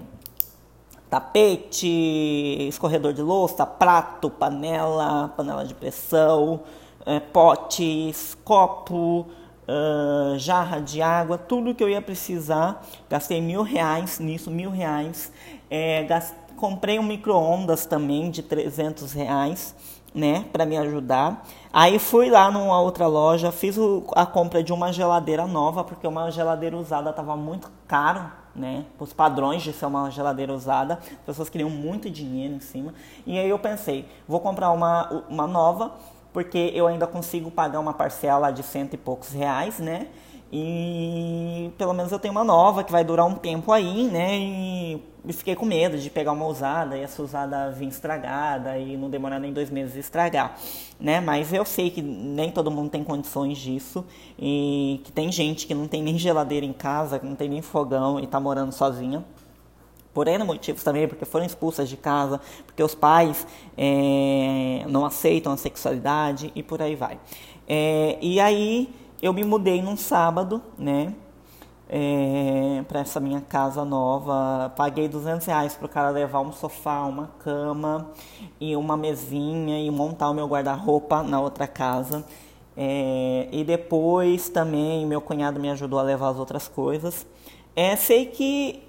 tapete, 1.10 2.68
escorredor 2.68 3.14
de 3.14 3.22
louça, 3.22 3.66
prato, 3.66 4.30
panela, 4.30 5.34
panela 5.36 5.66
de 5.66 5.74
pressão, 5.74 6.62
é, 7.08 7.22
potes, 7.22 8.38
copo, 8.44 9.26
uh, 9.68 10.38
jarra 10.38 10.82
de 10.82 11.02
água, 11.02 11.38
tudo 11.38 11.74
que 11.74 11.82
eu 11.82 11.90
ia 11.90 12.02
precisar. 12.02 12.86
Gastei 13.10 13.40
mil 13.40 13.64
reais 13.64 14.20
nisso, 14.20 14.52
mil 14.52 14.70
reais. 14.70 15.32
É, 15.70 16.04
gast... 16.04 16.36
Comprei 16.58 17.00
um 17.00 17.04
micro-ondas 17.04 17.86
também 17.86 18.30
de 18.30 18.44
300 18.44 19.14
reais, 19.14 19.74
né, 20.14 20.46
para 20.52 20.66
me 20.66 20.76
ajudar. 20.76 21.46
Aí 21.72 21.98
fui 21.98 22.30
lá 22.30 22.52
numa 22.52 22.82
outra 22.82 23.08
loja, 23.08 23.52
fiz 23.52 23.78
o, 23.78 24.04
a 24.14 24.26
compra 24.26 24.62
de 24.62 24.74
uma 24.74 24.92
geladeira 24.92 25.48
nova, 25.48 25.84
porque 25.84 26.06
uma 26.06 26.30
geladeira 26.30 26.76
usada 26.76 27.12
estava 27.12 27.38
muito 27.38 27.72
caro, 27.88 28.32
né? 28.56 28.86
Os 29.00 29.14
padrões 29.14 29.62
de 29.62 29.72
ser 29.72 29.86
uma 29.86 30.10
geladeira 30.10 30.52
usada, 30.52 30.96
as 30.96 31.26
pessoas 31.28 31.48
queriam 31.48 31.70
muito 31.70 32.10
dinheiro 32.10 32.56
em 32.56 32.60
cima. 32.60 32.92
E 33.24 33.38
aí 33.38 33.48
eu 33.48 33.60
pensei, 33.60 34.10
vou 34.28 34.40
comprar 34.40 34.72
uma, 34.72 35.24
uma 35.30 35.46
nova 35.46 35.92
porque 36.38 36.72
eu 36.76 36.86
ainda 36.86 37.08
consigo 37.08 37.50
pagar 37.50 37.80
uma 37.80 37.96
parcela 37.96 38.52
de 38.52 38.62
cento 38.62 38.94
e 38.94 38.98
poucos 38.98 39.30
reais, 39.30 39.80
né? 39.80 40.06
E 40.54 41.72
pelo 41.80 41.96
menos 41.96 42.12
eu 42.12 42.20
tenho 42.20 42.32
uma 42.32 42.44
nova 42.44 42.84
que 42.84 42.92
vai 42.92 43.04
durar 43.04 43.26
um 43.26 43.34
tempo 43.34 43.72
aí, 43.72 44.04
né? 44.04 44.38
E 44.38 45.02
fiquei 45.34 45.56
com 45.56 45.66
medo 45.66 45.98
de 45.98 46.12
pegar 46.12 46.34
uma 46.34 46.46
usada 46.46 46.96
e 46.96 47.02
essa 47.02 47.24
usada 47.24 47.72
vir 47.72 47.88
estragada 47.88 48.78
e 48.78 48.96
não 48.96 49.10
demorar 49.10 49.40
nem 49.40 49.52
dois 49.52 49.72
meses 49.72 49.96
estragar, 49.96 50.56
né? 51.00 51.20
Mas 51.20 51.52
eu 51.52 51.66
sei 51.66 51.90
que 51.90 52.04
nem 52.04 52.52
todo 52.52 52.70
mundo 52.70 52.92
tem 52.92 53.04
condições 53.04 53.58
disso 53.58 54.06
e 54.38 55.02
que 55.04 55.12
tem 55.12 55.32
gente 55.32 55.66
que 55.66 55.74
não 55.74 55.88
tem 55.88 56.04
nem 56.04 56.20
geladeira 56.20 56.68
em 56.68 56.72
casa, 56.74 57.18
que 57.18 57.26
não 57.26 57.36
tem 57.36 57.50
nem 57.50 57.64
fogão 57.64 58.20
e 58.20 58.28
tá 58.28 58.40
morando 58.40 58.72
sozinha 58.72 59.26
por 60.18 60.28
N 60.28 60.44
motivos 60.44 60.82
também, 60.82 61.08
porque 61.08 61.26
foram 61.26 61.46
expulsas 61.46 61.88
de 61.88 61.96
casa, 61.96 62.42
porque 62.66 62.82
os 62.82 62.96
pais 62.96 63.46
é, 63.78 64.84
não 64.90 65.06
aceitam 65.06 65.54
a 65.54 65.58
sexualidade 65.58 66.52
e 66.56 66.64
por 66.64 66.82
aí 66.82 66.96
vai. 66.96 67.20
É, 67.68 68.18
e 68.20 68.40
aí 68.40 68.90
eu 69.22 69.32
me 69.32 69.44
mudei 69.44 69.80
num 69.80 69.96
sábado, 69.96 70.60
né? 70.76 71.14
É, 71.88 72.84
para 72.88 73.02
essa 73.02 73.20
minha 73.20 73.42
casa 73.42 73.86
nova, 73.86 74.74
paguei 74.76 75.08
200 75.08 75.46
reais 75.46 75.76
para 75.76 75.86
o 75.86 75.90
cara 75.90 76.10
levar 76.10 76.40
um 76.40 76.52
sofá, 76.52 77.04
uma 77.04 77.28
cama 77.38 78.10
e 78.60 78.76
uma 78.76 78.98
mesinha 78.98 79.80
e 79.80 79.92
montar 79.92 80.32
o 80.32 80.34
meu 80.34 80.48
guarda-roupa 80.48 81.22
na 81.22 81.40
outra 81.40 81.68
casa. 81.68 82.26
É, 82.76 83.48
e 83.52 83.64
depois 83.64 84.50
também 84.50 85.06
meu 85.06 85.22
cunhado 85.22 85.60
me 85.60 85.70
ajudou 85.70 86.00
a 86.00 86.02
levar 86.02 86.30
as 86.30 86.38
outras 86.38 86.68
coisas. 86.68 87.24
É, 87.76 87.96
sei 87.96 88.26
que 88.26 88.87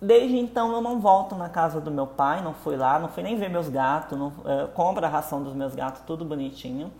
Desde 0.00 0.36
então 0.36 0.72
eu 0.72 0.80
não 0.80 1.00
volto 1.00 1.34
na 1.34 1.48
casa 1.48 1.80
do 1.80 1.90
meu 1.90 2.06
pai, 2.06 2.42
não 2.42 2.52
fui 2.52 2.76
lá, 2.76 2.98
não 2.98 3.08
fui 3.08 3.22
nem 3.22 3.36
ver 3.36 3.48
meus 3.48 3.68
gatos, 3.68 4.18
não, 4.18 4.32
é, 4.44 4.66
compro 4.66 5.04
a 5.04 5.08
ração 5.08 5.42
dos 5.42 5.54
meus 5.54 5.74
gatos, 5.74 6.02
tudo 6.06 6.24
bonitinho. 6.24 6.92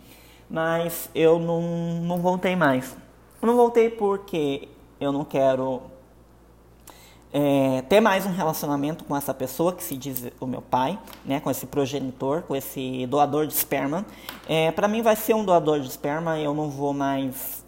Mas 0.49 1.09
eu 1.13 1.39
não, 1.39 1.61
não 2.01 2.17
voltei 2.17 2.55
mais. 2.55 2.95
Eu 3.41 3.47
não 3.47 3.55
voltei 3.55 3.89
porque 3.89 4.67
eu 4.99 5.11
não 5.11 5.23
quero 5.23 5.81
é, 7.37 7.81
ter 7.89 7.99
mais 7.99 8.25
um 8.25 8.31
relacionamento 8.31 9.03
com 9.03 9.13
essa 9.13 9.33
pessoa 9.33 9.73
que 9.73 9.83
se 9.83 9.97
diz 9.97 10.31
o 10.39 10.47
meu 10.47 10.61
pai, 10.61 10.97
né, 11.25 11.41
com 11.41 11.51
esse 11.51 11.65
progenitor, 11.65 12.43
com 12.43 12.55
esse 12.55 13.05
doador 13.07 13.45
de 13.45 13.53
esperma. 13.53 14.05
É, 14.47 14.71
Para 14.71 14.87
mim 14.87 15.01
vai 15.01 15.17
ser 15.17 15.33
um 15.33 15.43
doador 15.43 15.81
de 15.81 15.87
esperma, 15.87 16.39
eu 16.39 16.53
não 16.53 16.69
vou 16.69 16.93
mais 16.93 17.65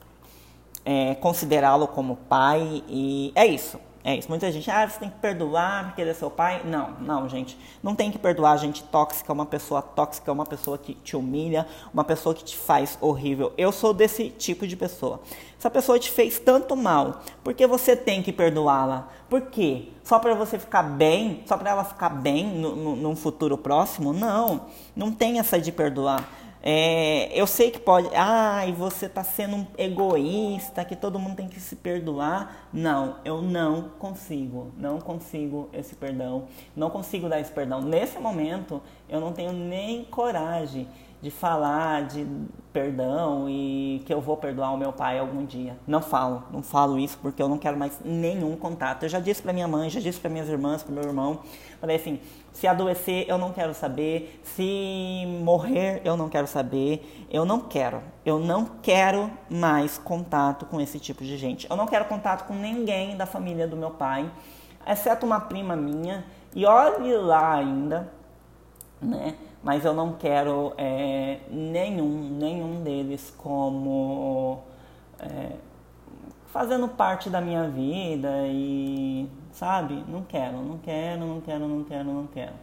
é, 0.85 1.15
considerá-lo 1.15 1.85
como 1.85 2.15
pai 2.15 2.81
e 2.87 3.33
é 3.35 3.45
isso. 3.45 3.77
É 4.07 4.15
isso. 4.15 4.29
Muita 4.29 4.49
gente, 4.49 4.71
ah, 4.71 4.87
você 4.87 4.99
tem 5.01 5.09
que 5.09 5.17
perdoar 5.17 5.87
porque 5.87 5.99
ele 5.99 6.11
é 6.11 6.13
seu 6.13 6.31
pai. 6.31 6.61
Não, 6.63 6.91
não, 7.01 7.27
gente. 7.27 7.59
Não 7.83 7.93
tem 7.93 8.09
que 8.09 8.17
perdoar 8.17 8.55
gente 8.55 8.81
tóxica, 8.85 9.33
uma 9.33 9.45
pessoa 9.45 9.81
tóxica, 9.81 10.31
uma 10.31 10.45
pessoa 10.45 10.77
que 10.77 10.93
te 10.93 11.17
humilha, 11.17 11.67
uma 11.93 12.05
pessoa 12.05 12.33
que 12.33 12.41
te 12.41 12.55
faz 12.55 12.97
horrível. 13.01 13.51
Eu 13.57 13.69
sou 13.69 13.93
desse 13.93 14.29
tipo 14.29 14.65
de 14.65 14.77
pessoa. 14.77 15.19
Se 15.59 15.67
a 15.67 15.69
pessoa 15.69 15.99
te 15.99 16.09
fez 16.09 16.39
tanto 16.39 16.73
mal, 16.73 17.19
por 17.43 17.53
que 17.53 17.67
você 17.67 17.97
tem 17.97 18.23
que 18.23 18.31
perdoá-la? 18.31 19.09
Por 19.29 19.41
quê? 19.41 19.89
Só 20.05 20.19
para 20.19 20.33
você 20.33 20.57
ficar 20.57 20.83
bem? 20.83 21.43
Só 21.45 21.57
para 21.57 21.71
ela 21.71 21.83
ficar 21.83 22.07
bem 22.07 22.45
no, 22.47 22.77
no, 22.77 22.95
num 22.95 23.15
futuro 23.15 23.57
próximo? 23.57 24.13
Não. 24.13 24.67
Não 24.95 25.11
tem 25.11 25.37
essa 25.37 25.59
de 25.59 25.69
perdoar. 25.69 26.23
É, 26.61 27.29
eu 27.39 27.45
sei 27.45 27.71
que 27.71 27.79
pode, 27.79 28.09
ah, 28.15 28.65
e 28.67 28.71
você 28.71 29.05
está 29.05 29.23
sendo 29.23 29.55
um 29.55 29.67
egoísta, 29.77 30.83
que 30.83 30.95
todo 30.95 31.19
mundo 31.19 31.35
tem 31.37 31.47
que 31.47 31.59
se 31.59 31.75
perdoar. 31.75 32.67
Não, 32.73 33.17
eu 33.23 33.41
não 33.41 33.89
consigo, 33.99 34.71
não 34.77 34.99
consigo 34.99 35.69
esse 35.71 35.95
perdão, 35.95 36.47
não 36.75 36.89
consigo 36.89 37.29
dar 37.29 37.39
esse 37.39 37.51
perdão. 37.51 37.81
Nesse 37.81 38.19
momento, 38.19 38.81
eu 39.07 39.19
não 39.19 39.31
tenho 39.31 39.53
nem 39.53 40.03
coragem 40.03 40.87
de 41.21 41.31
falar 41.31 42.03
de 42.03 42.27
perdão 42.71 43.49
e 43.49 44.03
que 44.05 44.13
eu 44.13 44.21
vou 44.21 44.37
perdoar 44.37 44.71
o 44.73 44.77
meu 44.77 44.93
pai 44.93 45.17
algum 45.17 45.43
dia. 45.43 45.75
Não 45.87 46.01
falo, 46.01 46.43
não 46.51 46.61
falo 46.61 46.99
isso 46.99 47.17
porque 47.19 47.41
eu 47.41 47.49
não 47.49 47.57
quero 47.57 47.75
mais 47.75 47.99
nenhum 48.05 48.55
contato. 48.55 49.03
Eu 49.03 49.09
já 49.09 49.19
disse 49.19 49.41
para 49.41 49.51
minha 49.51 49.67
mãe, 49.67 49.89
já 49.89 49.99
disse 49.99 50.19
para 50.19 50.29
minhas 50.29 50.47
irmãs, 50.47 50.83
para 50.83 50.93
meu 50.93 51.03
irmão, 51.03 51.39
falei 51.81 51.95
assim, 51.95 52.19
se 52.53 52.67
adoecer 52.67 53.25
eu 53.27 53.37
não 53.37 53.51
quero 53.51 53.73
saber, 53.73 54.41
se 54.43 55.25
morrer 55.43 56.01
eu 56.05 56.15
não 56.15 56.29
quero 56.29 56.45
saber, 56.45 57.27
eu 57.31 57.45
não 57.45 57.61
quero. 57.61 58.01
Eu 58.23 58.37
não 58.37 58.65
quero 58.81 59.31
mais 59.49 59.97
contato 59.97 60.65
com 60.67 60.79
esse 60.79 60.99
tipo 60.99 61.23
de 61.23 61.35
gente. 61.35 61.67
Eu 61.69 61.75
não 61.75 61.87
quero 61.87 62.05
contato 62.05 62.45
com 62.45 62.53
ninguém 62.53 63.17
da 63.17 63.25
família 63.25 63.67
do 63.67 63.75
meu 63.75 63.89
pai, 63.89 64.31
exceto 64.85 65.25
uma 65.25 65.39
prima 65.39 65.75
minha, 65.75 66.25
e 66.55 66.63
olhe 66.65 67.15
lá 67.17 67.55
ainda, 67.55 68.11
né? 69.01 69.35
Mas 69.67 69.83
eu 69.83 69.93
não 69.93 70.13
quero 70.13 70.71
é, 70.77 71.39
nenhum, 71.51 72.29
nenhum 72.39 72.81
deles 72.83 73.33
como 73.37 74.63
é, 75.19 75.57
fazendo 76.45 76.87
parte 76.87 77.29
da 77.29 77.41
minha 77.41 77.67
vida 77.67 78.29
e 78.45 79.29
sabe, 79.51 80.05
não 80.07 80.23
quero, 80.23 80.59
não 80.59 80.77
quero, 80.77 81.25
não 81.25 81.41
quero, 81.41 81.67
não 81.67 81.83
quero, 81.83 82.05
não 82.05 82.27
quero. 82.27 82.53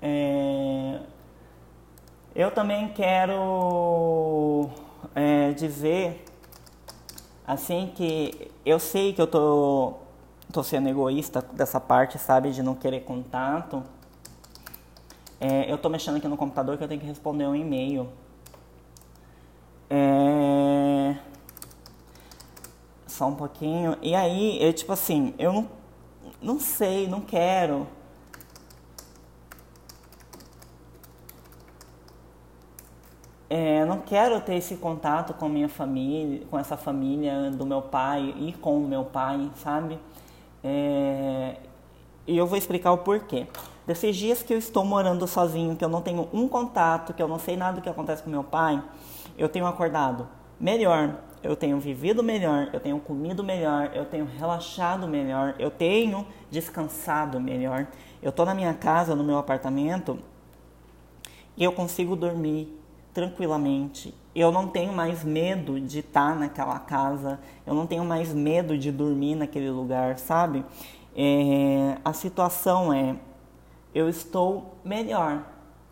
É, 0.00 1.00
eu 2.36 2.52
também 2.52 2.86
quero 2.90 4.70
é, 5.16 5.50
dizer 5.54 6.24
assim 7.44 7.90
que 7.96 8.48
eu 8.64 8.78
sei 8.78 9.12
que 9.12 9.20
eu 9.20 9.26
tô, 9.26 9.94
tô 10.52 10.62
sendo 10.62 10.88
egoísta 10.88 11.42
dessa 11.52 11.80
parte, 11.80 12.16
sabe, 12.16 12.52
de 12.52 12.62
não 12.62 12.76
querer 12.76 13.00
contato 13.00 13.82
é, 15.40 15.70
eu 15.70 15.76
estou 15.76 15.90
mexendo 15.90 16.16
aqui 16.16 16.26
no 16.26 16.36
computador 16.36 16.76
que 16.76 16.84
eu 16.84 16.88
tenho 16.88 17.00
que 17.00 17.06
responder 17.06 17.46
um 17.46 17.54
e-mail. 17.54 18.08
É... 19.90 21.16
Só 23.06 23.26
um 23.28 23.34
pouquinho. 23.34 23.96
E 24.02 24.14
aí, 24.14 24.62
eu 24.62 24.72
tipo 24.72 24.92
assim, 24.92 25.34
eu 25.38 25.52
não, 25.52 25.68
não 26.42 26.60
sei, 26.60 27.06
não 27.06 27.20
quero. 27.20 27.86
É, 33.50 33.84
não 33.86 34.00
quero 34.00 34.40
ter 34.42 34.56
esse 34.56 34.76
contato 34.76 35.32
com 35.32 35.48
minha 35.48 35.68
família, 35.70 36.44
com 36.50 36.58
essa 36.58 36.76
família 36.76 37.50
do 37.50 37.64
meu 37.64 37.80
pai 37.80 38.34
e 38.38 38.52
com 38.52 38.76
o 38.76 38.86
meu 38.86 39.04
pai, 39.04 39.50
sabe? 39.56 39.98
É, 40.62 41.56
e 42.26 42.36
eu 42.36 42.46
vou 42.46 42.58
explicar 42.58 42.92
o 42.92 42.98
porquê. 42.98 43.46
Desses 43.88 44.14
dias 44.16 44.42
que 44.42 44.52
eu 44.52 44.58
estou 44.58 44.84
morando 44.84 45.26
sozinho, 45.26 45.74
que 45.74 45.82
eu 45.82 45.88
não 45.88 46.02
tenho 46.02 46.28
um 46.30 46.46
contato, 46.46 47.14
que 47.14 47.22
eu 47.22 47.26
não 47.26 47.38
sei 47.38 47.56
nada 47.56 47.76
do 47.76 47.80
que 47.80 47.88
acontece 47.88 48.22
com 48.22 48.28
meu 48.28 48.44
pai, 48.44 48.84
eu 49.38 49.48
tenho 49.48 49.66
acordado 49.66 50.28
melhor. 50.60 51.14
eu 51.42 51.56
tenho 51.56 51.80
vivido 51.80 52.22
melhor, 52.22 52.68
eu 52.70 52.80
tenho 52.80 53.00
comido 53.00 53.42
melhor, 53.42 53.92
eu 53.94 54.04
tenho 54.04 54.26
relaxado 54.26 55.08
melhor, 55.08 55.54
eu 55.58 55.70
tenho 55.70 56.26
descansado 56.50 57.40
melhor. 57.40 57.86
Eu 58.20 58.30
tô 58.30 58.44
na 58.44 58.54
minha 58.54 58.74
casa, 58.74 59.14
no 59.14 59.24
meu 59.24 59.38
apartamento, 59.38 60.18
e 61.56 61.64
eu 61.64 61.72
consigo 61.72 62.14
dormir 62.14 62.78
tranquilamente. 63.14 64.14
Eu 64.34 64.52
não 64.52 64.66
tenho 64.66 64.92
mais 64.92 65.24
medo 65.24 65.80
de 65.80 66.00
estar 66.00 66.36
naquela 66.36 66.78
casa, 66.78 67.40
eu 67.66 67.72
não 67.72 67.86
tenho 67.86 68.04
mais 68.04 68.34
medo 68.34 68.76
de 68.76 68.92
dormir 68.92 69.34
naquele 69.34 69.70
lugar, 69.70 70.18
sabe? 70.18 70.62
É, 71.16 71.96
a 72.04 72.12
situação 72.12 72.92
é, 72.92 73.16
eu 73.94 74.08
estou 74.08 74.76
melhor, 74.84 75.44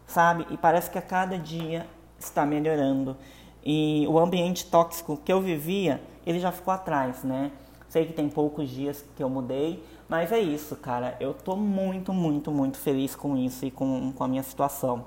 sabe? 0.06 0.46
E 0.50 0.56
parece 0.56 0.90
que 0.90 0.98
a 0.98 1.02
cada 1.02 1.38
dia 1.38 1.86
está 2.18 2.44
melhorando. 2.44 3.16
E 3.64 4.06
o 4.08 4.18
ambiente 4.18 4.66
tóxico 4.66 5.16
que 5.16 5.32
eu 5.32 5.40
vivia, 5.40 6.00
ele 6.24 6.38
já 6.38 6.52
ficou 6.52 6.72
atrás, 6.72 7.24
né? 7.24 7.50
Sei 7.88 8.04
que 8.04 8.12
tem 8.12 8.28
poucos 8.28 8.68
dias 8.68 9.04
que 9.16 9.22
eu 9.22 9.28
mudei, 9.28 9.82
mas 10.08 10.32
é 10.32 10.38
isso, 10.38 10.76
cara. 10.76 11.16
Eu 11.18 11.34
tô 11.34 11.56
muito, 11.56 12.12
muito, 12.12 12.50
muito 12.50 12.78
feliz 12.78 13.14
com 13.14 13.36
isso 13.36 13.64
e 13.64 13.70
com, 13.70 14.12
com 14.12 14.24
a 14.24 14.28
minha 14.28 14.42
situação. 14.42 15.04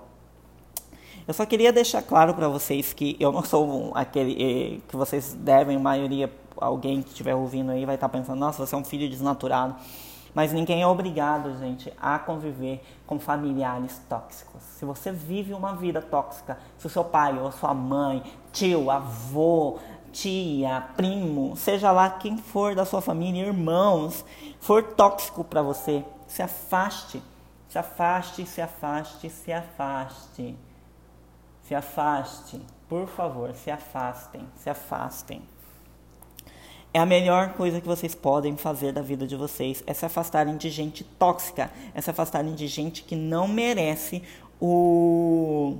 Eu 1.27 1.34
só 1.34 1.46
queria 1.46 1.72
deixar 1.72 2.01
claro 2.01 2.34
para 2.34 2.48
vocês 2.48 2.91
que 2.91 3.15
eu 3.19 3.31
não 3.31 3.43
sou 3.43 3.91
aquele 3.93 4.34
eh, 4.34 4.79
que 4.88 4.96
vocês 4.96 5.34
devem, 5.34 5.77
a 5.77 5.79
maioria, 5.79 6.31
alguém 6.58 7.01
que 7.03 7.10
estiver 7.10 7.36
ouvindo 7.36 7.72
aí 7.72 7.86
vai 7.86 7.96
estar 7.96 8.10
tá 8.10 8.17
pensando, 8.17 8.39
nossa, 8.39 8.65
você 8.65 8.74
é 8.74 8.77
um 8.77 8.84
filho 8.84 9.08
desnaturado. 9.08 9.75
Mas 10.33 10.53
ninguém 10.53 10.81
é 10.81 10.88
obrigado, 10.88 11.57
gente, 11.57 11.91
a 12.00 12.19
conviver 12.19 12.83
com 13.05 13.19
familiares 13.19 14.00
tóxicos. 14.07 14.62
Se 14.62 14.86
você 14.86 15.12
vive 15.12 15.53
uma 15.53 15.75
vida 15.75 16.01
tóxica, 16.01 16.57
se 16.77 16.88
o 16.88 16.89
seu 16.89 17.03
pai 17.03 17.38
ou 17.39 17.51
sua 17.51 17.74
mãe, 17.74 18.24
tio, 18.51 18.91
avô, 18.91 19.79
tia, 20.12 20.83
primo, 20.95 21.55
seja 21.55 21.91
lá 21.91 22.09
quem 22.09 22.38
for 22.38 22.75
da 22.75 22.86
sua 22.86 23.01
família, 23.01 23.48
irmãos, 23.48 24.24
for 24.59 24.83
tóxico 24.83 25.43
para 25.43 25.62
você, 25.62 26.05
se 26.27 26.41
afaste, 26.41 27.21
se 27.67 27.77
afaste, 27.77 28.45
se 28.45 28.62
afaste, 28.62 29.29
se 29.29 29.51
afaste. 29.51 30.57
Se 31.63 31.75
afaste, 31.75 32.59
por 32.88 33.07
favor, 33.07 33.53
se 33.53 33.69
afastem, 33.69 34.41
se 34.55 34.71
afastem. 34.71 35.43
É 36.93 37.00
a 37.00 37.05
melhor 37.05 37.53
coisa 37.53 37.79
que 37.79 37.88
vocês 37.88 38.15
podem 38.15 38.58
fazer 38.58 38.91
da 38.91 39.01
vida 39.01 39.27
de 39.27 39.36
vocês 39.36 39.84
é 39.86 39.93
se 39.93 40.05
afastarem 40.05 40.58
de 40.58 40.69
gente 40.72 41.03
tóxica, 41.03 41.72
é 41.93 42.01
se 42.01 42.10
afastarem 42.10 42.55
de 42.55 42.67
gente 42.67 43.03
que 43.03 43.15
não 43.15 43.48
merece 43.48 44.24
o 44.60 45.77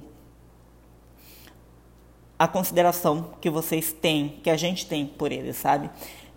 a 2.38 2.48
consideração 2.48 3.32
que 3.42 3.50
vocês 3.50 3.92
têm, 3.92 4.40
que 4.42 4.50
a 4.50 4.56
gente 4.56 4.86
tem 4.86 5.06
por 5.06 5.30
eles, 5.30 5.58
sabe? 5.58 5.90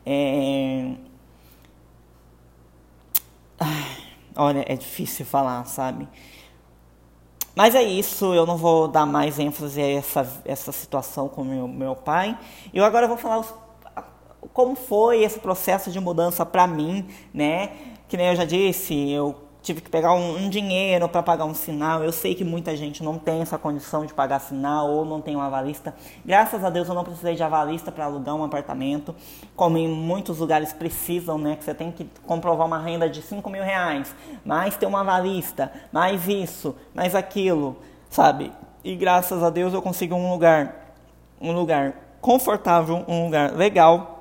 É... 0.05 0.95
olha, 4.35 4.65
é 4.67 4.75
difícil 4.75 5.25
falar, 5.25 5.65
sabe? 5.67 6.09
Mas 7.55 7.75
é 7.75 7.83
isso, 7.83 8.35
eu 8.35 8.47
não 8.47 8.57
vou 8.57 8.89
dar 8.89 9.07
mais 9.07 9.39
ênfase 9.39 9.81
a 9.81 9.87
essa, 9.87 10.43
essa 10.45 10.73
situação 10.73 11.29
com 11.29 11.45
meu, 11.45 11.69
meu 11.69 11.95
pai. 11.95 12.37
Eu 12.73 12.85
agora 12.85 13.07
vou 13.07 13.19
falar 13.19 13.39
os 13.39 13.55
como 14.53 14.75
foi 14.75 15.23
esse 15.23 15.39
processo 15.39 15.91
de 15.91 16.01
mudança 16.01 16.45
para 16.45 16.67
mim, 16.67 17.07
né? 17.33 17.71
Que 18.09 18.17
nem 18.17 18.29
eu 18.29 18.37
já 18.37 18.45
disse, 18.45 19.11
eu 19.11 19.37
tive 19.63 19.81
que 19.81 19.89
pegar 19.89 20.13
um, 20.13 20.37
um 20.37 20.51
dinheiro 20.51 21.09
para 21.09 21.23
pagar 21.23 21.45
um 21.45 21.55
sinal. 21.55 22.03
Eu 22.03 22.13
sei 22.13 22.35
que 22.35 22.45
muita 22.45 22.77
gente 22.77 23.03
não 23.03 23.19
tem 23.19 23.41
essa 23.41 23.57
condição 23.57 24.05
de 24.05 24.13
pagar 24.13 24.41
sinal 24.41 24.91
ou 24.91 25.05
não 25.05 25.21
tem 25.21 25.37
um 25.37 25.41
avalista. 25.41 25.95
Graças 26.25 26.65
a 26.65 26.69
Deus 26.69 26.89
eu 26.89 26.95
não 26.95 27.05
precisei 27.05 27.35
de 27.35 27.43
avalista 27.43 27.93
para 27.93 28.05
alugar 28.05 28.35
um 28.35 28.43
apartamento, 28.43 29.15
como 29.55 29.79
em 29.79 29.89
muitos 29.89 30.39
lugares 30.39 30.73
precisam, 30.73 31.39
né? 31.39 31.57
Que 31.57 31.65
você 31.65 31.75
tem 31.75 31.93
que 31.93 32.07
comprovar 32.27 32.67
uma 32.67 32.79
renda 32.79 33.09
de 33.09 33.23
5 33.23 33.49
mil 33.49 33.63
reais, 33.63 34.15
mais 34.45 34.77
ter 34.77 34.87
um 34.87 34.97
avalista, 34.97 35.73
mais 35.93 36.27
isso, 36.29 36.75
mais 36.93 37.15
aquilo, 37.15 37.77
sabe? 38.11 38.53
E 38.85 38.97
graças 38.97 39.43
a 39.43 39.49
Deus 39.49 39.73
eu 39.73 39.81
consegui 39.81 40.13
um 40.13 40.31
lugar, 40.33 40.97
um 41.41 41.53
lugar 41.53 41.95
confortável, 42.21 43.05
um 43.07 43.27
lugar 43.27 43.53
legal 43.53 44.12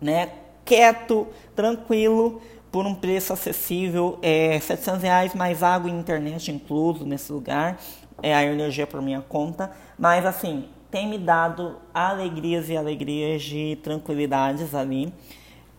né? 0.00 0.30
Quieto, 0.64 1.26
tranquilo, 1.54 2.40
por 2.70 2.86
um 2.86 2.94
preço 2.94 3.32
acessível, 3.32 4.18
é 4.22 4.58
700 4.60 5.02
reais 5.02 5.34
mais 5.34 5.62
água 5.62 5.90
e 5.90 5.92
internet 5.92 6.50
incluso 6.50 7.04
nesse 7.04 7.32
lugar, 7.32 7.78
é 8.22 8.34
a 8.34 8.44
energia 8.44 8.86
por 8.86 9.02
minha 9.02 9.20
conta, 9.20 9.70
mas 9.98 10.24
assim 10.24 10.68
tem 10.90 11.08
me 11.08 11.18
dado 11.18 11.76
alegrias 11.94 12.68
e 12.68 12.76
alegrias 12.76 13.42
de 13.42 13.78
tranquilidades 13.82 14.74
ali. 14.74 15.12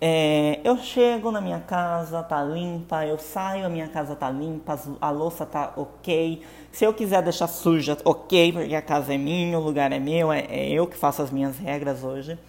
É, 0.04 0.60
eu 0.64 0.78
chego 0.78 1.30
na 1.30 1.40
minha 1.40 1.60
casa, 1.60 2.24
tá 2.24 2.44
limpa, 2.44 3.06
eu 3.06 3.20
saio, 3.20 3.66
a 3.66 3.70
minha 3.70 3.88
casa 3.88 4.16
tá 4.16 4.32
limpa, 4.32 4.80
a 5.00 5.12
louça 5.12 5.46
tá 5.46 5.74
ok. 5.76 6.42
Se 6.72 6.86
eu 6.86 6.94
quiser 6.94 7.22
deixar 7.22 7.48
suja, 7.48 7.96
ok, 8.04 8.54
porque 8.54 8.74
a 8.74 8.82
casa 8.82 9.14
é 9.14 9.18
minha, 9.18 9.60
o 9.60 9.62
lugar 9.62 9.92
é 9.92 10.00
meu, 10.00 10.32
é, 10.32 10.40
é 10.50 10.70
eu 10.72 10.88
que 10.88 10.98
faço 10.98 11.22
as 11.22 11.30
minhas 11.30 11.60
regras 11.60 12.04
hoje. 12.04 12.40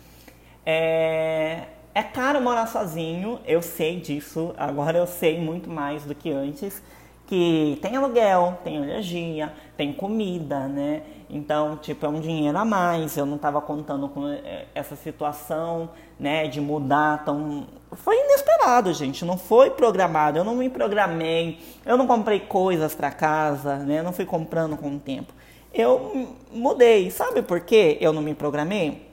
É, 0.64 1.64
é 1.94 2.02
caro 2.02 2.40
morar 2.40 2.66
sozinho, 2.66 3.40
eu 3.44 3.60
sei 3.60 4.00
disso, 4.00 4.54
agora 4.56 4.98
eu 4.98 5.06
sei 5.06 5.40
muito 5.40 5.68
mais 5.68 6.04
do 6.04 6.14
que 6.14 6.30
antes, 6.30 6.82
que 7.26 7.78
tem 7.80 7.96
aluguel, 7.96 8.58
tem 8.62 8.76
energia, 8.76 9.52
tem 9.76 9.92
comida, 9.92 10.68
né? 10.68 11.02
Então, 11.28 11.76
tipo, 11.78 12.04
é 12.04 12.08
um 12.08 12.20
dinheiro 12.20 12.56
a 12.58 12.64
mais, 12.64 13.16
eu 13.16 13.24
não 13.24 13.36
estava 13.36 13.60
contando 13.60 14.08
com 14.08 14.28
é, 14.28 14.66
essa 14.74 14.94
situação, 14.94 15.90
né, 16.20 16.46
de 16.46 16.60
mudar 16.60 17.24
tão... 17.24 17.66
Foi 17.92 18.14
inesperado, 18.16 18.92
gente, 18.92 19.24
não 19.24 19.38
foi 19.38 19.70
programado, 19.70 20.38
eu 20.38 20.44
não 20.44 20.54
me 20.54 20.68
programei, 20.68 21.58
eu 21.86 21.96
não 21.96 22.06
comprei 22.06 22.40
coisas 22.40 22.94
para 22.94 23.10
casa, 23.10 23.76
né, 23.76 24.00
eu 24.00 24.04
não 24.04 24.12
fui 24.12 24.26
comprando 24.26 24.76
com 24.76 24.94
o 24.94 24.98
tempo. 24.98 25.32
Eu 25.72 26.28
mudei, 26.52 27.10
sabe 27.10 27.40
por 27.40 27.60
que 27.60 27.96
eu 27.98 28.12
não 28.12 28.20
me 28.20 28.34
programei? 28.34 29.11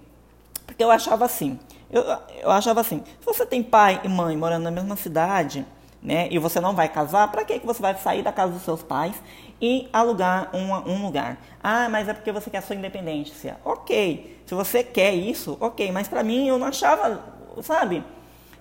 Porque 0.69 0.83
eu 0.83 0.91
achava 0.91 1.25
assim, 1.25 1.59
eu, 1.89 2.03
eu 2.41 2.51
achava 2.51 2.79
assim, 2.79 3.03
se 3.19 3.25
você 3.25 3.43
tem 3.43 3.63
pai 3.63 3.99
e 4.03 4.07
mãe 4.07 4.37
morando 4.37 4.63
na 4.63 4.71
mesma 4.71 4.95
cidade, 4.95 5.65
né, 6.01 6.27
e 6.29 6.37
você 6.37 6.61
não 6.61 6.75
vai 6.75 6.87
casar, 6.87 7.29
para 7.31 7.43
que, 7.43 7.59
você 7.65 7.81
vai 7.81 7.97
sair 7.97 8.21
da 8.21 8.31
casa 8.31 8.53
dos 8.53 8.61
seus 8.61 8.83
pais 8.83 9.15
e 9.59 9.89
alugar 9.91 10.55
um, 10.55 10.71
um 10.71 11.03
lugar? 11.03 11.37
Ah, 11.61 11.89
mas 11.89 12.07
é 12.07 12.13
porque 12.13 12.31
você 12.31 12.51
quer 12.51 12.61
sua 12.61 12.75
independência. 12.75 13.57
Ok, 13.65 14.41
se 14.45 14.53
você 14.53 14.83
quer 14.83 15.13
isso, 15.15 15.57
ok, 15.59 15.91
mas 15.91 16.07
para 16.07 16.23
mim 16.23 16.47
eu 16.47 16.59
não 16.59 16.67
achava, 16.67 17.19
sabe? 17.63 18.03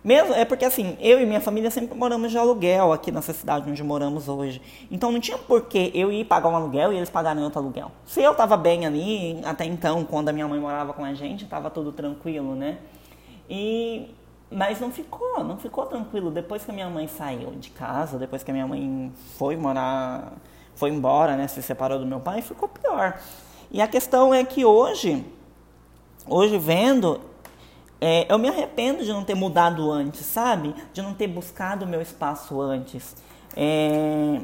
Mesmo, 0.03 0.33
é 0.33 0.45
porque 0.45 0.65
assim, 0.65 0.97
eu 1.01 1.21
e 1.21 1.27
minha 1.27 1.41
família 1.41 1.71
sempre 1.71 1.97
moramos 1.97 2.31
de 2.31 2.39
aluguel 2.39 2.93
aqui 2.93 3.11
nessa 3.11 3.33
cidade 3.33 3.69
onde 3.69 3.83
moramos 3.83 4.29
hoje. 4.29 4.63
Então 4.91 5.11
não 5.11 5.21
tinha 5.21 5.37
por 5.37 5.63
que 5.63 5.91
eu 5.95 6.13
ir 6.13 6.25
pagar 6.25 6.49
um 6.49 6.57
aluguel 6.57 6.93
e 6.93 6.97
eles 6.97 7.11
pagarem 7.11 7.43
outro 7.43 7.59
aluguel. 7.61 7.91
Se 8.07 8.23
eu 8.23 8.35
tava 8.35 8.57
bem 8.57 8.87
ali, 8.87 9.41
até 9.45 9.65
então, 9.65 10.05
quando 10.05 10.29
a 10.29 10.33
minha 10.33 10.47
mãe 10.47 10.61
morava 10.61 10.93
com 10.93 11.05
a 11.05 11.15
gente, 11.15 11.47
tava 11.47 11.69
tudo 11.69 11.93
tranquilo, 11.93 12.55
né? 12.55 12.79
E 13.51 14.15
mas 14.51 14.81
não 14.81 14.91
ficou, 14.91 15.45
não 15.45 15.59
ficou 15.59 15.85
tranquilo. 15.87 16.31
Depois 16.31 16.65
que 16.65 16.71
a 16.71 16.75
minha 16.75 16.89
mãe 16.89 17.07
saiu 17.07 17.51
de 17.53 17.71
casa, 17.71 18.19
depois 18.19 18.43
que 18.43 18.51
a 18.51 18.55
minha 18.55 18.67
mãe 18.67 19.13
foi 19.37 19.57
morar, 19.57 20.33
foi 20.75 20.91
embora, 20.91 21.37
né, 21.37 21.47
se 21.49 21.63
separou 21.63 21.99
do 21.99 22.07
meu 22.07 22.21
pai, 22.21 22.41
ficou 22.41 22.69
pior. 22.69 23.21
E 23.71 23.83
a 23.83 23.89
questão 23.89 24.33
é 24.33 24.43
que 24.45 24.65
hoje, 24.65 25.25
hoje 26.27 26.57
vendo, 26.57 27.21
é, 28.01 28.33
eu 28.33 28.39
me 28.39 28.49
arrependo 28.49 29.05
de 29.05 29.13
não 29.13 29.25
ter 29.25 29.35
mudado 29.35 29.91
antes, 29.91 30.25
sabe? 30.25 30.75
De 30.93 31.03
não 31.03 31.15
ter 31.15 31.27
buscado 31.27 31.85
o 31.85 31.89
meu 31.89 32.01
espaço 32.01 32.61
antes. 32.61 33.17
É, 33.57 34.41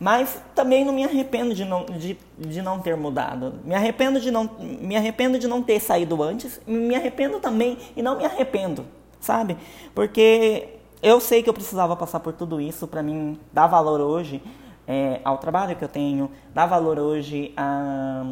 mas 0.00 0.40
também 0.54 0.84
não 0.84 0.92
me 0.92 1.04
arrependo 1.04 1.54
de 1.54 1.64
não, 1.64 1.84
de, 1.84 2.16
de 2.38 2.62
não 2.62 2.78
ter 2.78 2.96
mudado. 2.96 3.54
Me 3.64 3.74
arrependo 3.74 4.20
de 4.20 4.30
não 4.30 4.48
me 4.60 4.96
arrependo 4.96 5.38
de 5.38 5.48
não 5.48 5.62
ter 5.62 5.80
saído 5.80 6.22
antes. 6.22 6.60
Me 6.66 6.94
arrependo 6.94 7.40
também 7.40 7.78
e 7.96 8.02
não 8.02 8.16
me 8.16 8.24
arrependo, 8.24 8.86
sabe? 9.20 9.56
Porque 9.94 10.68
eu 11.02 11.20
sei 11.20 11.42
que 11.42 11.50
eu 11.50 11.54
precisava 11.54 11.96
passar 11.96 12.20
por 12.20 12.32
tudo 12.32 12.60
isso 12.60 12.86
para 12.86 13.02
mim 13.02 13.38
dar 13.52 13.66
valor 13.66 14.00
hoje 14.00 14.40
é, 14.88 15.20
ao 15.22 15.36
trabalho 15.36 15.76
que 15.76 15.84
eu 15.84 15.88
tenho, 15.88 16.30
dar 16.54 16.64
valor 16.64 16.98
hoje 16.98 17.52
a, 17.54 18.24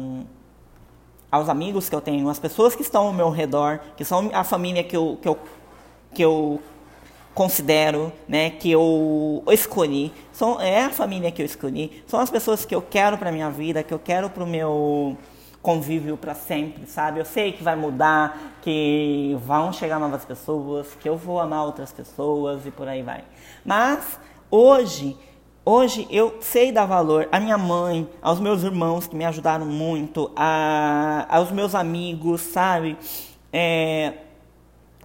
aos 1.31 1.49
amigos 1.49 1.89
que 1.89 1.95
eu 1.95 2.01
tenho, 2.01 2.29
às 2.29 2.39
pessoas 2.39 2.75
que 2.75 2.81
estão 2.81 3.07
ao 3.07 3.13
meu 3.13 3.29
redor, 3.29 3.79
que 3.95 4.05
são 4.05 4.29
a 4.33 4.43
família 4.43 4.83
que 4.83 4.95
eu, 4.95 5.17
que 5.21 5.27
eu, 5.27 5.37
que 6.13 6.21
eu 6.23 6.61
considero, 7.33 8.11
né, 8.27 8.49
que 8.49 8.71
eu 8.71 9.43
escolhi, 9.51 10.11
são, 10.31 10.59
é 10.59 10.85
a 10.85 10.89
família 10.89 11.31
que 11.31 11.41
eu 11.41 11.45
escolhi, 11.45 12.03
são 12.07 12.19
as 12.19 12.29
pessoas 12.29 12.65
que 12.65 12.73
eu 12.73 12.81
quero 12.81 13.17
para 13.17 13.31
minha 13.31 13.49
vida, 13.51 13.83
que 13.83 13.93
eu 13.93 13.99
quero 13.99 14.29
para 14.29 14.43
o 14.43 14.47
meu 14.47 15.15
convívio 15.61 16.15
para 16.15 16.33
sempre, 16.33 16.87
sabe? 16.87 17.19
Eu 17.19 17.25
sei 17.25 17.51
que 17.51 17.61
vai 17.61 17.75
mudar, 17.75 18.55
que 18.61 19.37
vão 19.45 19.73
chegar 19.73 19.99
novas 19.99 20.23
pessoas, 20.23 20.87
que 20.99 21.09
eu 21.09 21.17
vou 21.17 21.39
amar 21.39 21.65
outras 21.65 21.91
pessoas 21.91 22.65
e 22.65 22.71
por 22.71 22.87
aí 22.87 23.03
vai. 23.03 23.23
Mas 23.65 24.17
hoje, 24.49 25.17
hoje 25.67 26.07
eu 26.09 26.37
sei 26.41 26.71
dar 26.71 26.85
valor 26.85 27.27
à 27.31 27.39
minha 27.39 27.57
mãe, 27.57 28.07
aos 28.21 28.39
meus 28.39 28.63
irmãos 28.63 29.07
que 29.07 29.15
me 29.15 29.25
ajudaram 29.25 29.65
muito, 29.65 30.31
a, 30.35 31.25
aos 31.29 31.51
meus 31.51 31.75
amigos, 31.75 32.41
sabe? 32.41 32.97
é, 33.51 34.13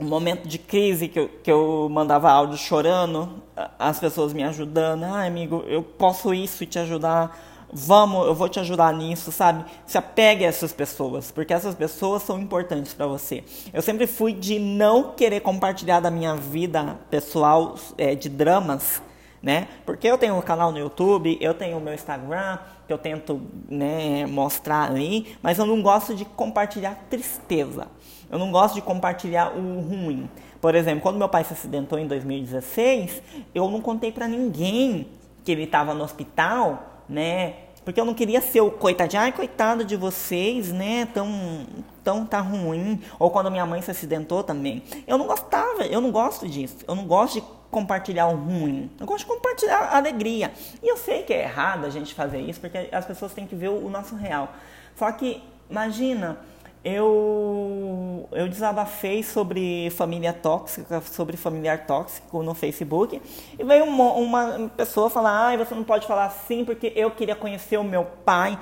um 0.01 0.05
momento 0.05 0.48
de 0.48 0.59
crise 0.59 1.09
que 1.09 1.18
eu, 1.18 1.29
que 1.42 1.51
eu 1.51 1.88
mandava 1.90 2.31
áudio 2.31 2.57
chorando, 2.57 3.42
as 3.79 3.98
pessoas 3.98 4.33
me 4.33 4.42
ajudando. 4.42 5.05
Ah, 5.05 5.25
amigo, 5.25 5.64
eu 5.66 5.83
posso 5.83 6.35
isso 6.35 6.62
e 6.62 6.66
te 6.66 6.79
ajudar. 6.79 7.38
Vamos, 7.75 8.27
eu 8.27 8.35
vou 8.35 8.51
te 8.51 8.61
ajudar 8.61 8.92
nisso, 8.92 9.33
sabe? 9.33 9.64
Se 9.87 9.96
apegue 9.96 10.44
a 10.44 10.48
essas 10.48 10.72
pessoas, 10.72 11.31
porque 11.31 11.55
essas 11.55 11.75
pessoas 11.75 12.22
são 12.22 12.38
importantes 12.38 12.92
para 12.92 13.07
você. 13.07 13.42
Eu 13.72 13.81
sempre 13.81 14.07
fui 14.07 14.35
de 14.35 14.59
não 14.59 15.12
querer 15.12 15.40
compartilhar 15.40 16.01
da 16.01 16.11
minha 16.11 16.35
vida 16.37 16.98
pessoal 17.11 17.77
é, 17.96 18.14
de 18.14 18.29
dramas, 18.29 19.01
né? 19.42 19.68
Porque 19.85 20.07
eu 20.07 20.16
tenho 20.16 20.37
um 20.37 20.40
canal 20.40 20.70
no 20.70 20.78
YouTube, 20.78 21.37
eu 21.40 21.52
tenho 21.52 21.76
o 21.76 21.81
meu 21.81 21.92
Instagram, 21.92 22.59
que 22.87 22.92
eu 22.92 22.98
tento 22.98 23.42
né, 23.68 24.24
mostrar 24.26 24.90
ali, 24.90 25.37
mas 25.42 25.59
eu 25.59 25.66
não 25.66 25.83
gosto 25.83 26.14
de 26.14 26.24
compartilhar 26.24 27.07
tristeza. 27.11 27.88
Eu 28.31 28.38
não 28.38 28.50
gosto 28.50 28.74
de 28.74 28.83
compartilhar 28.83 29.52
o 29.55 29.81
ruim. 29.81 30.31
Por 30.61 30.74
exemplo, 30.74 31.02
quando 31.02 31.18
meu 31.18 31.28
pai 31.28 31.44
se 31.44 31.52
acidentou 31.52 31.98
em 31.98 32.07
2016, 32.07 33.20
eu 33.55 33.68
não 33.68 33.81
contei 33.81 34.12
para 34.12 34.28
ninguém 34.28 35.09
que 35.44 35.50
ele 35.50 35.64
estava 35.64 35.92
no 35.92 36.05
hospital, 36.05 37.02
né? 37.09 37.55
Porque 37.84 38.00
eu 38.00 38.04
não 38.04 38.14
queria 38.14 38.40
ser 38.40 38.60
o 38.60 38.70
coitadinho, 38.70 39.22
ai, 39.22 39.32
coitado 39.32 39.84
de 39.84 39.96
vocês, 39.96 40.72
né? 40.72 41.06
Tão, 41.12 41.66
tão 42.04 42.24
tá 42.24 42.40
ruim. 42.40 43.00
Ou 43.18 43.30
quando 43.30 43.50
minha 43.50 43.66
mãe 43.66 43.82
se 43.82 43.90
acidentou 43.90 44.44
também. 44.44 44.82
Eu 45.06 45.18
não 45.18 45.26
gostava, 45.26 45.84
eu 45.84 46.00
não 46.00 46.12
gosto 46.12 46.48
disso. 46.48 46.76
Eu 46.86 46.94
não 46.94 47.04
gosto 47.06 47.40
de 47.40 47.46
compartilhar 47.70 48.28
o 48.28 48.36
ruim. 48.36 48.90
Eu 49.00 49.06
gosto 49.06 49.26
de 49.26 49.32
compartilhar 49.34 49.78
a 49.78 49.96
alegria. 49.96 50.52
E 50.82 50.88
eu 50.88 50.96
sei 50.96 51.22
que 51.22 51.32
é 51.32 51.42
errado 51.42 51.84
a 51.84 51.90
gente 51.90 52.14
fazer 52.14 52.40
isso, 52.40 52.60
porque 52.60 52.88
as 52.92 53.04
pessoas 53.04 53.32
têm 53.32 53.46
que 53.46 53.56
ver 53.56 53.68
o 53.68 53.88
nosso 53.88 54.14
real. 54.14 54.52
Só 54.94 55.10
que, 55.10 55.42
imagina, 55.68 56.38
eu, 56.84 58.28
eu 58.32 58.48
desabafei 58.48 59.22
sobre 59.22 59.88
família 59.90 60.32
tóxica, 60.32 61.00
sobre 61.00 61.36
familiar 61.36 61.86
tóxico 61.86 62.42
no 62.42 62.54
Facebook. 62.54 63.20
E 63.58 63.64
veio 63.64 63.84
uma, 63.84 64.12
uma 64.12 64.68
pessoa 64.76 65.08
falar: 65.08 65.52
ah, 65.52 65.56
você 65.56 65.74
não 65.74 65.84
pode 65.84 66.06
falar 66.06 66.26
assim 66.26 66.64
porque 66.64 66.92
eu 66.96 67.10
queria 67.12 67.36
conhecer 67.36 67.76
o 67.76 67.84
meu 67.84 68.04
pai. 68.04 68.58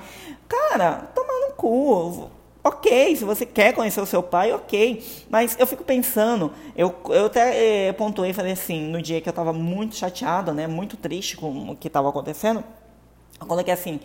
Cara, 0.47 1.09
toma 1.15 1.47
no 1.47 1.53
cu. 1.53 2.29
Ok, 2.63 3.15
se 3.15 3.25
você 3.25 3.43
quer 3.43 3.73
conhecer 3.73 3.99
o 3.99 4.05
seu 4.05 4.21
pai, 4.21 4.53
ok. 4.53 5.03
Mas 5.27 5.57
eu 5.59 5.65
fico 5.65 5.83
pensando, 5.83 6.53
eu, 6.75 6.93
eu 7.09 7.25
até 7.25 7.87
eh, 7.87 7.93
pontuei 7.93 8.33
falei 8.33 8.51
assim, 8.51 8.83
no 8.83 9.01
dia 9.01 9.19
que 9.19 9.27
eu 9.27 9.31
estava 9.31 9.51
muito 9.51 9.95
chateada, 9.95 10.53
né, 10.53 10.67
muito 10.67 10.95
triste 10.95 11.35
com 11.35 11.71
o 11.71 11.75
que 11.75 11.87
estava 11.87 12.07
acontecendo, 12.09 12.63
eu 13.39 13.47
coloquei 13.47 13.73
assim, 13.73 13.99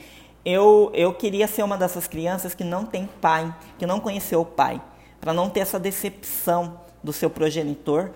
eu, 0.46 0.92
eu 0.94 1.12
queria 1.12 1.48
ser 1.48 1.64
uma 1.64 1.76
dessas 1.76 2.06
crianças 2.06 2.54
que 2.54 2.62
não 2.62 2.86
tem 2.86 3.08
pai, 3.20 3.52
que 3.76 3.84
não 3.84 3.98
conheceu 3.98 4.42
o 4.42 4.44
pai, 4.44 4.80
para 5.20 5.32
não 5.32 5.50
ter 5.50 5.58
essa 5.58 5.76
decepção 5.76 6.80
do 7.02 7.12
seu 7.12 7.28
progenitor 7.28 8.12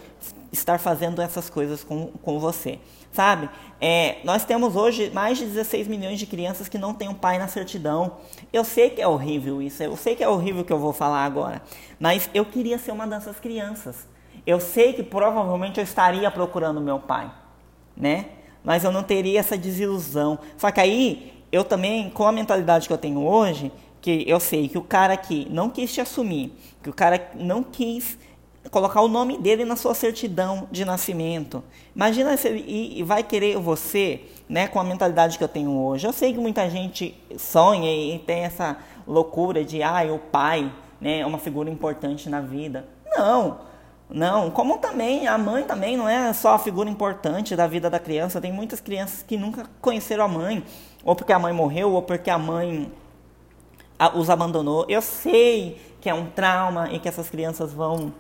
estar 0.53 0.79
fazendo 0.79 1.21
essas 1.21 1.51
coisas 1.51 1.83
com, 1.83 2.07
com 2.07 2.39
você. 2.39 2.79
Sabe? 3.13 3.51
É, 3.81 4.19
nós 4.23 4.45
temos 4.45 4.77
hoje 4.77 5.11
mais 5.11 5.39
de 5.39 5.45
16 5.45 5.89
milhões 5.89 6.21
de 6.21 6.27
crianças 6.27 6.69
que 6.69 6.79
não 6.79 6.95
têm 6.95 7.09
um 7.09 7.15
pai 7.15 7.37
na 7.37 7.49
certidão. 7.49 8.19
Eu 8.53 8.63
sei 8.63 8.91
que 8.91 9.03
é 9.03 9.09
horrível 9.09 9.61
isso, 9.61 9.83
eu 9.83 9.97
sei 9.97 10.15
que 10.15 10.23
é 10.23 10.29
horrível 10.29 10.63
o 10.63 10.65
que 10.65 10.73
eu 10.73 10.79
vou 10.79 10.93
falar 10.93 11.25
agora, 11.25 11.61
mas 11.99 12.31
eu 12.33 12.45
queria 12.45 12.79
ser 12.79 12.93
uma 12.93 13.09
dessas 13.09 13.41
crianças. 13.41 14.07
Eu 14.47 14.61
sei 14.61 14.93
que 14.93 15.03
provavelmente 15.03 15.81
eu 15.81 15.85
estaria 15.85 16.31
procurando 16.31 16.81
meu 16.81 17.01
pai, 17.01 17.29
né? 17.97 18.27
Mas 18.63 18.85
eu 18.85 18.93
não 18.93 19.03
teria 19.03 19.41
essa 19.41 19.59
desilusão. 19.59 20.39
Só 20.57 20.71
que 20.71 20.81
aí 20.81 21.40
eu 21.53 21.65
também, 21.65 22.11
com 22.11 22.27
a 22.27 22.33
mentalidade 22.33 22.87
que 22.87 22.93
eu 22.93 22.99
tenho 22.99 23.25
hoje, 23.25 23.73
que 24.01 24.25
eu 24.27 24.41
sei 24.41 24.69
que 24.69 24.79
o 24.79 24.83
cara 24.83 25.17
que 25.17 25.47
não 25.51 25.69
quis 25.69 25.93
te 25.93 26.01
assumir, 26.01 26.53
que 26.83 26.89
o 26.89 26.93
cara 26.93 27.31
não 27.35 27.63
quis 27.63 28.19
colocar 28.71 29.01
o 29.01 29.09
nome 29.09 29.39
dele 29.39 29.65
na 29.65 29.77
sua 29.77 29.95
certidão 29.95 30.69
de 30.71 30.85
nascimento. 30.85 31.63
Imagina 31.95 32.37
se 32.37 32.49
ele 32.49 33.03
vai 33.03 33.23
querer 33.23 33.57
você, 33.57 34.23
né, 34.49 34.69
com 34.69 34.79
a 34.79 34.85
mentalidade 34.85 35.39
que 35.39 35.45
eu 35.45 35.49
tenho 35.49 35.71
hoje. 35.71 36.07
Eu 36.07 36.13
sei 36.13 36.33
que 36.33 36.39
muita 36.39 36.69
gente 36.69 37.17
sonha 37.39 37.91
e 37.91 38.19
tem 38.19 38.41
essa 38.41 38.77
loucura 39.07 39.65
de, 39.65 39.83
ah, 39.83 40.03
o 40.13 40.19
pai, 40.19 40.71
né, 41.01 41.21
é 41.21 41.27
uma 41.27 41.39
figura 41.39 41.71
importante 41.71 42.29
na 42.29 42.41
vida. 42.41 42.87
Não. 43.07 43.71
Não, 44.13 44.51
como 44.51 44.79
também 44.79 45.29
a 45.29 45.39
mãe 45.39 45.63
também 45.63 45.97
não 45.97 46.09
é 46.09 46.33
só 46.33 46.55
a 46.55 46.59
figura 46.59 46.91
importante 46.91 47.55
da 47.55 47.69
vida 47.69 47.89
da 47.89 47.99
criança. 47.99 48.41
Tem 48.41 48.53
muitas 48.53 48.81
crianças 48.81 49.23
que 49.23 49.37
nunca 49.37 49.67
conheceram 49.81 50.25
a 50.25 50.29
mãe, 50.29 50.65
ou 51.05 51.15
porque 51.15 51.33
a 51.33 51.39
mãe 51.39 51.53
morreu, 51.53 51.93
ou 51.93 52.03
porque 52.03 52.31
a 52.31 52.39
mãe 52.39 52.91
os 54.15 54.31
abandonou. 54.31 54.87
Eu 54.89 55.03
sei 55.03 55.81
que 56.01 56.09
é 56.09 56.15
um 56.15 56.27
trauma 56.31 56.91
e 56.93 56.99
que 56.99 57.09
essas 57.09 57.29
crianças 57.29 57.73
vão 57.73 58.13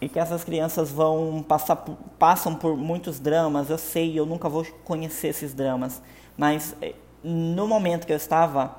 e 0.00 0.08
que 0.08 0.18
essas 0.18 0.44
crianças 0.44 0.92
vão 0.92 1.44
passar 1.46 1.76
passam 2.18 2.54
por 2.54 2.76
muitos 2.76 3.18
dramas. 3.18 3.68
Eu 3.68 3.78
sei, 3.78 4.18
eu 4.18 4.24
nunca 4.24 4.48
vou 4.48 4.64
conhecer 4.84 5.28
esses 5.28 5.52
dramas, 5.52 6.00
mas 6.36 6.74
eh, 6.80 6.94
no 7.22 7.66
momento 7.66 8.06
que 8.06 8.12
eu 8.12 8.16
estava, 8.16 8.76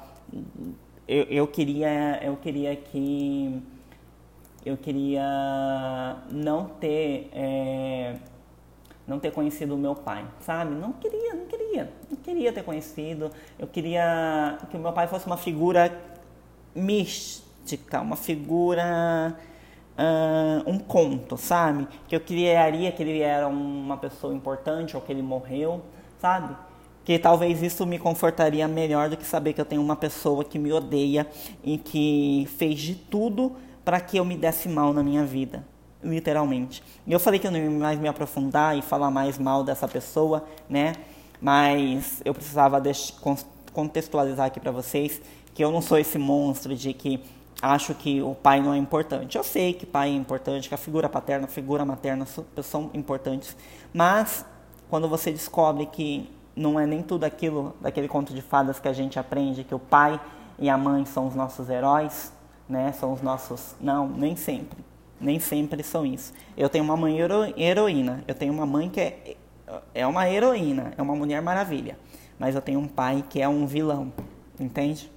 eu, 1.07 1.23
eu 1.25 1.47
queria 1.47 2.19
eu 2.23 2.37
queria 2.37 2.75
que 2.75 3.61
eu 4.65 4.77
queria 4.77 6.17
não 6.31 6.65
ter 6.65 7.29
é, 7.33 8.15
não 9.09 9.19
ter 9.19 9.31
conhecido 9.31 9.75
o 9.75 9.77
meu 9.77 9.95
pai, 9.95 10.25
sabe? 10.39 10.75
Não 10.75 10.93
queria, 10.93 11.33
não 11.33 11.45
queria, 11.45 11.91
não 12.09 12.17
queria 12.17 12.53
ter 12.53 12.63
conhecido. 12.63 13.31
Eu 13.57 13.67
queria 13.67 14.57
que 14.69 14.77
o 14.77 14.79
meu 14.79 14.93
pai 14.93 15.07
fosse 15.07 15.25
uma 15.25 15.37
figura 15.37 15.91
mística, 16.75 17.99
uma 17.99 18.15
figura 18.15 19.35
uh, 19.97 20.69
um 20.69 20.77
conto, 20.77 21.35
sabe? 21.37 21.87
Que 22.07 22.15
eu 22.15 22.21
criaria 22.21 22.91
que 22.91 23.03
ele 23.03 23.19
era 23.19 23.47
uma 23.47 23.97
pessoa 23.97 24.33
importante 24.33 24.95
ou 24.95 25.01
que 25.01 25.11
ele 25.11 25.23
morreu, 25.23 25.81
sabe? 26.19 26.55
Que 27.03 27.17
talvez 27.17 27.63
isso 27.63 27.85
me 27.85 27.97
confortaria 27.97 28.67
melhor 28.67 29.09
do 29.09 29.17
que 29.17 29.25
saber 29.25 29.53
que 29.53 29.61
eu 29.61 29.65
tenho 29.65 29.81
uma 29.81 29.95
pessoa 29.95 30.43
que 30.43 30.59
me 30.59 30.71
odeia 30.71 31.27
e 31.63 31.77
que 31.77 32.47
fez 32.57 32.79
de 32.79 32.93
tudo 32.95 33.55
para 33.83 33.99
que 33.99 34.17
eu 34.17 34.23
me 34.23 34.37
desse 34.37 34.69
mal 34.69 34.93
na 34.93 35.01
minha 35.01 35.25
vida, 35.25 35.65
literalmente. 36.03 36.83
Eu 37.07 37.19
falei 37.19 37.39
que 37.39 37.47
eu 37.47 37.51
não 37.51 37.59
ia 37.59 37.69
mais 37.69 37.99
me 37.99 38.07
aprofundar 38.07 38.77
e 38.77 38.81
falar 38.81 39.11
mais 39.11 39.37
mal 39.37 39.63
dessa 39.63 39.87
pessoa, 39.87 40.45
né? 40.69 40.93
Mas 41.41 42.21
eu 42.25 42.33
precisava 42.33 42.81
contextualizar 43.73 44.47
aqui 44.47 44.59
para 44.59 44.71
vocês 44.71 45.21
que 45.53 45.63
eu 45.63 45.71
não 45.71 45.81
sou 45.81 45.97
esse 45.97 46.17
monstro 46.17 46.75
de 46.75 46.93
que 46.93 47.21
acho 47.61 47.93
que 47.93 48.21
o 48.21 48.33
pai 48.33 48.61
não 48.61 48.73
é 48.73 48.77
importante. 48.77 49.37
Eu 49.37 49.43
sei 49.43 49.73
que 49.73 49.85
pai 49.85 50.09
é 50.09 50.13
importante, 50.13 50.69
que 50.69 50.75
a 50.75 50.77
figura 50.77 51.09
paterna, 51.09 51.45
a 51.45 51.49
figura 51.49 51.83
materna 51.85 52.25
são 52.63 52.89
importantes, 52.93 53.55
mas 53.93 54.45
quando 54.89 55.07
você 55.07 55.31
descobre 55.31 55.85
que 55.85 56.29
não 56.55 56.79
é 56.79 56.85
nem 56.85 57.01
tudo 57.01 57.23
aquilo 57.23 57.75
daquele 57.79 58.07
conto 58.07 58.33
de 58.33 58.41
fadas 58.41 58.79
que 58.79 58.87
a 58.87 58.93
gente 58.93 59.19
aprende, 59.19 59.63
que 59.63 59.75
o 59.75 59.79
pai 59.79 60.19
e 60.57 60.69
a 60.69 60.77
mãe 60.77 61.05
são 61.05 61.27
os 61.27 61.35
nossos 61.35 61.69
heróis, 61.69 62.33
né? 62.67 62.91
São 62.91 63.13
os 63.13 63.21
nossos. 63.21 63.75
Não, 63.79 64.07
nem 64.07 64.35
sempre. 64.35 64.77
Nem 65.19 65.39
sempre 65.39 65.83
são 65.83 66.05
isso. 66.05 66.33
Eu 66.55 66.69
tenho 66.69 66.83
uma 66.83 66.95
mãe 66.95 67.19
hero... 67.19 67.53
heroína. 67.57 68.23
Eu 68.27 68.35
tenho 68.35 68.53
uma 68.53 68.65
mãe 68.65 68.89
que 68.89 68.99
é, 68.99 69.35
é 69.93 70.07
uma 70.07 70.29
heroína, 70.29 70.93
é 70.97 71.01
uma 71.01 71.15
mulher 71.15 71.41
maravilha. 71.41 71.97
Mas 72.37 72.55
eu 72.55 72.61
tenho 72.61 72.79
um 72.79 72.87
pai 72.87 73.23
que 73.29 73.41
é 73.41 73.47
um 73.47 73.65
vilão. 73.67 74.13
Entende? 74.59 75.11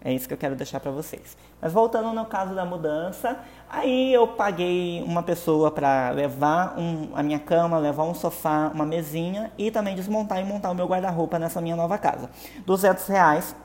É 0.00 0.12
isso 0.12 0.28
que 0.28 0.34
eu 0.34 0.38
quero 0.38 0.54
deixar 0.54 0.78
para 0.78 0.92
vocês. 0.92 1.36
Mas 1.60 1.72
voltando 1.72 2.12
no 2.12 2.24
caso 2.24 2.54
da 2.54 2.64
mudança, 2.64 3.40
aí 3.68 4.12
eu 4.12 4.28
paguei 4.28 5.02
uma 5.02 5.24
pessoa 5.24 5.72
para 5.72 6.10
levar 6.10 6.78
um, 6.78 7.10
a 7.14 7.22
minha 7.22 7.38
cama, 7.40 7.78
levar 7.78 8.04
um 8.04 8.14
sofá, 8.14 8.70
uma 8.72 8.86
mesinha 8.86 9.50
e 9.58 9.70
também 9.70 9.96
desmontar 9.96 10.40
e 10.40 10.44
montar 10.44 10.70
o 10.70 10.74
meu 10.74 10.86
guarda-roupa 10.86 11.36
nessa 11.38 11.60
minha 11.60 11.74
nova 11.74 11.98
casa. 11.98 12.30
200 12.64 13.06
reais 13.08 13.56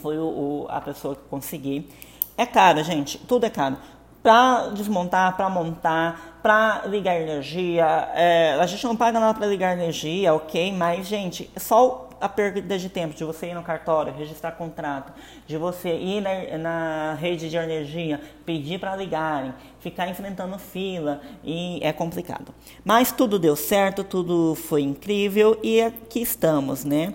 foi 0.00 0.18
o, 0.18 0.24
o, 0.24 0.66
a 0.70 0.80
pessoa 0.80 1.14
que 1.14 1.22
consegui. 1.28 1.90
É 2.38 2.46
caro, 2.46 2.82
gente, 2.82 3.18
tudo 3.18 3.44
é 3.44 3.50
caro. 3.50 3.76
Para 4.22 4.68
desmontar, 4.68 5.36
para 5.36 5.48
montar, 5.48 6.38
para 6.42 6.82
ligar 6.86 7.20
energia, 7.20 7.84
é, 8.14 8.58
a 8.60 8.66
gente 8.66 8.84
não 8.84 8.94
paga 8.94 9.18
nada 9.18 9.38
para 9.38 9.46
ligar 9.46 9.72
energia, 9.72 10.34
ok? 10.34 10.72
Mas, 10.72 11.06
gente, 11.06 11.50
só 11.56 12.10
a 12.20 12.28
perda 12.28 12.78
de 12.78 12.88
tempo 12.90 13.14
de 13.14 13.24
você 13.24 13.46
ir 13.46 13.54
no 13.54 13.62
cartório, 13.62 14.12
registrar 14.12 14.52
contrato, 14.52 15.12
de 15.46 15.56
você 15.56 15.96
ir 15.96 16.20
na, 16.20 16.58
na 16.58 17.14
rede 17.14 17.48
de 17.48 17.56
energia, 17.56 18.20
pedir 18.44 18.78
para 18.78 18.94
ligarem, 18.94 19.54
ficar 19.80 20.08
enfrentando 20.08 20.58
fila 20.58 21.22
e 21.42 21.80
é 21.82 21.92
complicado. 21.92 22.54
Mas 22.84 23.10
tudo 23.10 23.38
deu 23.38 23.56
certo, 23.56 24.04
tudo 24.04 24.54
foi 24.54 24.82
incrível 24.82 25.58
e 25.62 25.80
aqui 25.80 26.20
estamos, 26.20 26.84
né? 26.84 27.14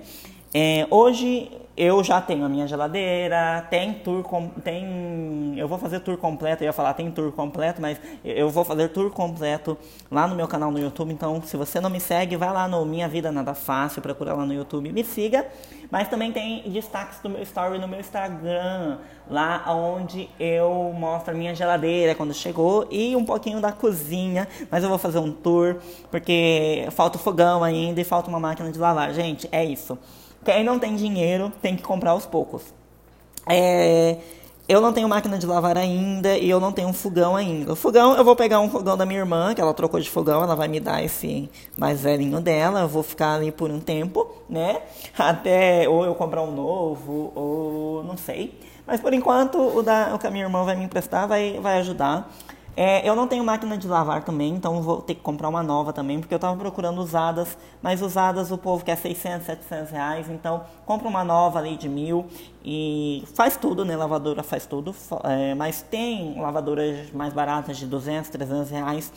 É, 0.53 0.87
hoje 0.89 1.51
eu 1.77 2.01
já 2.03 2.21
tenho 2.21 2.45
a 2.45 2.49
minha 2.49 2.65
geladeira, 2.65 3.65
tem 3.69 3.93
tour, 3.93 4.23
com, 4.23 4.47
tem, 4.47 5.53
eu 5.57 5.67
vou 5.67 5.77
fazer 5.77 5.99
tour 5.99 6.17
completo, 6.17 6.63
eu 6.63 6.67
ia 6.67 6.73
falar 6.73 6.93
tem 6.93 7.11
tour 7.11 7.31
completo, 7.33 7.81
mas 7.81 7.99
eu 8.23 8.49
vou 8.49 8.63
fazer 8.63 8.89
tour 8.89 9.11
completo 9.11 9.77
lá 10.09 10.25
no 10.25 10.35
meu 10.35 10.47
canal 10.47 10.71
no 10.71 10.79
YouTube, 10.79 11.11
então 11.11 11.41
se 11.41 11.57
você 11.57 11.81
não 11.81 11.89
me 11.89 11.99
segue, 11.99 12.37
vai 12.37 12.51
lá 12.51 12.67
no 12.67 12.85
Minha 12.85 13.09
Vida 13.09 13.29
Nada 13.29 13.53
Fácil, 13.53 14.01
procura 14.01 14.33
lá 14.33 14.45
no 14.45 14.53
YouTube, 14.53 14.89
me 14.91 15.03
siga, 15.03 15.45
mas 15.91 16.07
também 16.07 16.31
tem 16.31 16.61
destaques 16.69 17.19
do 17.19 17.29
meu 17.29 17.41
story 17.43 17.77
no 17.77 17.89
meu 17.89 17.99
Instagram, 17.99 18.99
lá 19.29 19.65
onde 19.67 20.29
eu 20.39 20.93
mostro 20.97 21.33
a 21.33 21.37
minha 21.37 21.53
geladeira 21.53 22.15
quando 22.15 22.33
chegou 22.33 22.87
e 22.89 23.17
um 23.17 23.25
pouquinho 23.25 23.59
da 23.59 23.73
cozinha, 23.73 24.47
mas 24.71 24.81
eu 24.81 24.89
vou 24.89 24.97
fazer 24.97 25.19
um 25.19 25.31
tour, 25.31 25.75
porque 26.09 26.87
falta 26.91 27.17
o 27.17 27.19
fogão 27.19 27.65
ainda 27.65 27.99
e 27.99 28.05
falta 28.05 28.29
uma 28.29 28.39
máquina 28.39 28.71
de 28.71 28.79
lavar, 28.79 29.13
gente, 29.13 29.49
é 29.51 29.65
isso. 29.65 29.99
Quem 30.45 30.63
não 30.63 30.77
tem 30.77 30.95
dinheiro 30.95 31.51
tem 31.61 31.75
que 31.75 31.81
comprar 31.81 32.11
aos 32.11 32.25
poucos. 32.25 32.61
É, 33.49 34.17
eu 34.67 34.79
não 34.79 34.93
tenho 34.93 35.09
máquina 35.09 35.37
de 35.37 35.45
lavar 35.45 35.77
ainda 35.77 36.37
e 36.37 36.49
eu 36.49 36.59
não 36.59 36.71
tenho 36.71 36.87
um 36.87 36.93
fogão 36.93 37.35
ainda. 37.35 37.73
O 37.73 37.75
fogão, 37.75 38.15
eu 38.15 38.23
vou 38.23 38.35
pegar 38.35 38.59
um 38.59 38.69
fogão 38.69 38.95
da 38.95 39.05
minha 39.05 39.19
irmã, 39.19 39.53
que 39.53 39.61
ela 39.61 39.73
trocou 39.73 39.99
de 39.99 40.09
fogão, 40.09 40.43
ela 40.43 40.55
vai 40.55 40.67
me 40.67 40.79
dar 40.79 41.03
esse 41.03 41.49
mais 41.75 42.01
velhinho 42.01 42.39
dela. 42.39 42.81
Eu 42.81 42.87
vou 42.87 43.03
ficar 43.03 43.33
ali 43.33 43.51
por 43.51 43.71
um 43.71 43.79
tempo, 43.79 44.27
né? 44.49 44.81
Até 45.17 45.89
ou 45.89 46.05
eu 46.05 46.15
comprar 46.15 46.41
um 46.41 46.51
novo, 46.51 47.31
ou 47.35 48.03
não 48.03 48.15
sei. 48.17 48.59
Mas 48.85 49.01
por 49.01 49.13
enquanto, 49.13 49.57
o, 49.59 49.81
da, 49.81 50.13
o 50.13 50.19
que 50.19 50.27
a 50.27 50.31
minha 50.31 50.45
irmã 50.45 50.63
vai 50.63 50.75
me 50.75 50.83
emprestar 50.83 51.27
vai, 51.27 51.59
vai 51.59 51.79
ajudar. 51.79 52.31
É, 52.77 53.07
eu 53.07 53.15
não 53.15 53.25
tenho 53.25 53.43
máquina 53.43 53.77
de 53.77 53.87
lavar 53.87 54.23
também, 54.23 54.53
então 54.53 54.81
vou 54.81 55.01
ter 55.01 55.15
que 55.15 55.21
comprar 55.21 55.47
uma 55.47 55.63
nova 55.63 55.93
também, 55.93 56.19
porque 56.19 56.33
eu 56.33 56.37
estava 56.37 56.57
procurando 56.57 56.99
usadas, 56.99 57.57
mas 57.81 58.01
usadas 58.01 58.51
o 58.51 58.57
povo 58.57 58.83
quer 58.83 58.97
600, 58.97 59.45
700 59.45 59.91
reais, 59.91 60.29
então 60.29 60.65
compra 60.85 61.07
uma 61.07 61.23
nova 61.23 61.59
ali 61.59 61.77
de 61.77 61.87
mil 61.87 62.25
e 62.63 63.23
faz 63.33 63.55
tudo, 63.55 63.85
né? 63.85 63.95
Lavadora 63.95 64.43
faz 64.43 64.65
tudo, 64.65 64.93
é, 65.23 65.55
mas 65.55 65.81
tem 65.83 66.37
lavadoras 66.39 67.11
mais 67.11 67.31
baratas 67.31 67.77
de 67.77 67.85
200, 67.85 68.29
300 68.29 68.69
reais 68.69 69.13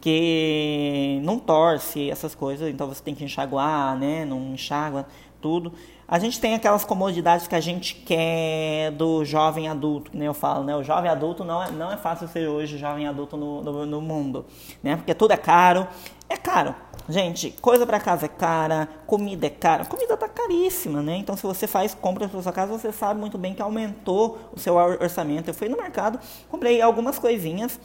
que 0.00 1.20
não 1.22 1.38
torce 1.38 2.10
essas 2.10 2.34
coisas, 2.34 2.68
então 2.68 2.88
você 2.88 3.02
tem 3.02 3.14
que 3.14 3.24
enxaguar, 3.24 3.96
né? 3.96 4.24
Não 4.24 4.54
enxágua 4.54 5.06
tudo. 5.42 5.74
A 6.06 6.18
gente 6.18 6.40
tem 6.40 6.54
aquelas 6.54 6.84
comodidades 6.84 7.46
que 7.46 7.54
a 7.54 7.60
gente 7.60 7.94
quer 7.94 8.92
do 8.92 9.24
jovem 9.24 9.68
adulto, 9.68 10.16
né? 10.16 10.28
Eu 10.28 10.34
falo, 10.34 10.62
né? 10.64 10.74
O 10.76 10.82
jovem 10.82 11.10
adulto 11.10 11.44
não 11.44 11.62
é, 11.62 11.70
não 11.70 11.92
é 11.92 11.96
fácil 11.96 12.28
ser 12.28 12.48
hoje 12.48 12.78
jovem 12.78 13.06
adulto 13.06 13.36
no, 13.36 13.62
no, 13.62 13.86
no 13.86 14.00
mundo, 14.00 14.46
né? 14.82 14.96
Porque 14.96 15.12
tudo 15.14 15.32
é 15.32 15.36
caro. 15.36 15.86
É 16.28 16.36
caro. 16.36 16.74
Gente, 17.08 17.50
coisa 17.60 17.84
para 17.84 17.98
casa 17.98 18.26
é 18.26 18.28
cara, 18.28 18.88
comida 19.06 19.46
é 19.46 19.50
cara. 19.50 19.84
Comida 19.84 20.16
tá 20.16 20.28
caríssima, 20.28 21.02
né? 21.02 21.16
Então, 21.16 21.36
se 21.36 21.42
você 21.42 21.66
faz 21.66 21.94
compras 21.94 22.30
para 22.30 22.40
sua 22.40 22.52
casa, 22.52 22.72
você 22.72 22.92
sabe 22.92 23.18
muito 23.18 23.36
bem 23.36 23.52
que 23.52 23.60
aumentou 23.60 24.38
o 24.54 24.60
seu 24.60 24.76
orçamento. 24.76 25.48
Eu 25.48 25.54
fui 25.54 25.68
no 25.68 25.76
mercado, 25.76 26.18
comprei 26.48 26.80
algumas 26.80 27.18
coisinhas 27.18 27.78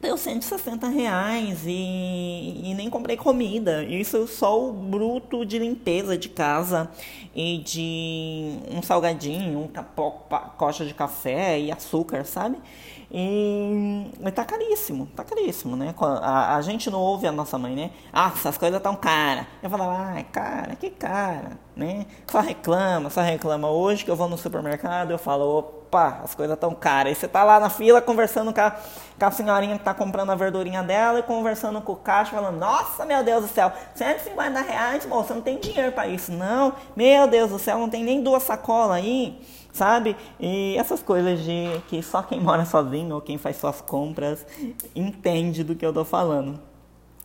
deu 0.00 0.16
160 0.16 0.88
reais 0.88 1.62
e, 1.66 2.62
e, 2.64 2.74
nem 2.74 2.88
comprei 2.88 3.16
comida. 3.16 3.84
Isso 3.84 4.26
só 4.26 4.68
o 4.68 4.72
bruto 4.72 5.44
de 5.44 5.58
limpeza 5.58 6.16
de 6.16 6.28
casa 6.28 6.90
e 7.34 7.58
de 7.58 8.58
um 8.70 8.82
salgadinho, 8.82 9.60
um 9.60 9.68
pacote 9.68 10.86
de 10.86 10.94
café 10.94 11.60
e 11.60 11.70
açúcar, 11.70 12.24
sabe? 12.24 12.56
E, 13.12 14.06
e 14.24 14.30
tá 14.30 14.44
caríssimo, 14.44 15.06
tá 15.16 15.24
caríssimo, 15.24 15.76
né? 15.76 15.92
A, 15.98 16.56
a, 16.56 16.62
gente 16.62 16.88
não 16.88 17.00
ouve 17.00 17.26
a 17.26 17.32
nossa 17.32 17.58
mãe, 17.58 17.74
né? 17.74 17.90
Ah, 18.12 18.30
essas 18.34 18.56
coisas 18.56 18.80
tão 18.80 18.94
caras. 18.94 19.46
Eu 19.60 19.68
falo, 19.68 19.82
ah, 19.82 20.22
cara, 20.30 20.76
que 20.76 20.90
cara, 20.90 21.58
né? 21.74 22.06
Só 22.30 22.40
reclama, 22.40 23.10
só 23.10 23.20
reclama. 23.20 23.68
Hoje 23.68 24.04
que 24.04 24.10
eu 24.10 24.16
vou 24.16 24.28
no 24.28 24.38
supermercado, 24.38 25.10
eu 25.10 25.18
falo, 25.18 25.58
opa, 25.58 25.79
as 25.96 26.34
coisas 26.34 26.58
tão 26.58 26.74
caras. 26.74 27.12
E 27.12 27.20
você 27.20 27.28
tá 27.28 27.44
lá 27.44 27.58
na 27.58 27.70
fila 27.70 28.00
conversando 28.00 28.52
com 28.52 28.60
a, 28.60 28.70
com 28.70 29.26
a 29.26 29.30
senhorinha 29.30 29.78
que 29.78 29.84
tá 29.84 29.94
comprando 29.94 30.30
a 30.30 30.34
verdurinha 30.34 30.82
dela 30.82 31.18
e 31.18 31.22
conversando 31.22 31.80
com 31.80 31.92
o 31.92 31.96
caixa, 31.96 32.32
falando, 32.32 32.58
nossa, 32.58 33.04
meu 33.04 33.22
Deus 33.22 33.42
do 33.42 33.48
céu, 33.48 33.72
150 33.94 34.60
reais, 34.60 35.06
moça, 35.06 35.34
não 35.34 35.42
tem 35.42 35.58
dinheiro 35.58 35.92
para 35.92 36.06
isso, 36.06 36.32
não. 36.32 36.74
Meu 36.96 37.26
Deus 37.26 37.50
do 37.50 37.58
céu, 37.58 37.78
não 37.78 37.88
tem 37.88 38.04
nem 38.04 38.22
duas 38.22 38.42
sacolas 38.42 38.96
aí, 38.96 39.40
sabe? 39.72 40.16
E 40.38 40.76
essas 40.78 41.02
coisas 41.02 41.40
de 41.40 41.80
que 41.88 42.02
só 42.02 42.22
quem 42.22 42.40
mora 42.40 42.64
sozinho 42.64 43.14
ou 43.14 43.20
quem 43.20 43.38
faz 43.38 43.56
suas 43.56 43.80
compras 43.80 44.46
entende 44.94 45.64
do 45.64 45.74
que 45.74 45.84
eu 45.84 45.92
tô 45.92 46.04
falando. 46.04 46.60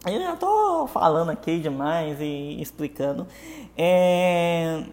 Eu 0.05 0.21
já 0.21 0.35
tô 0.35 0.85
falando 0.85 1.31
aqui 1.31 1.59
demais 1.59 2.21
e 2.21 2.61
explicando. 2.61 3.27
É... 3.75 4.83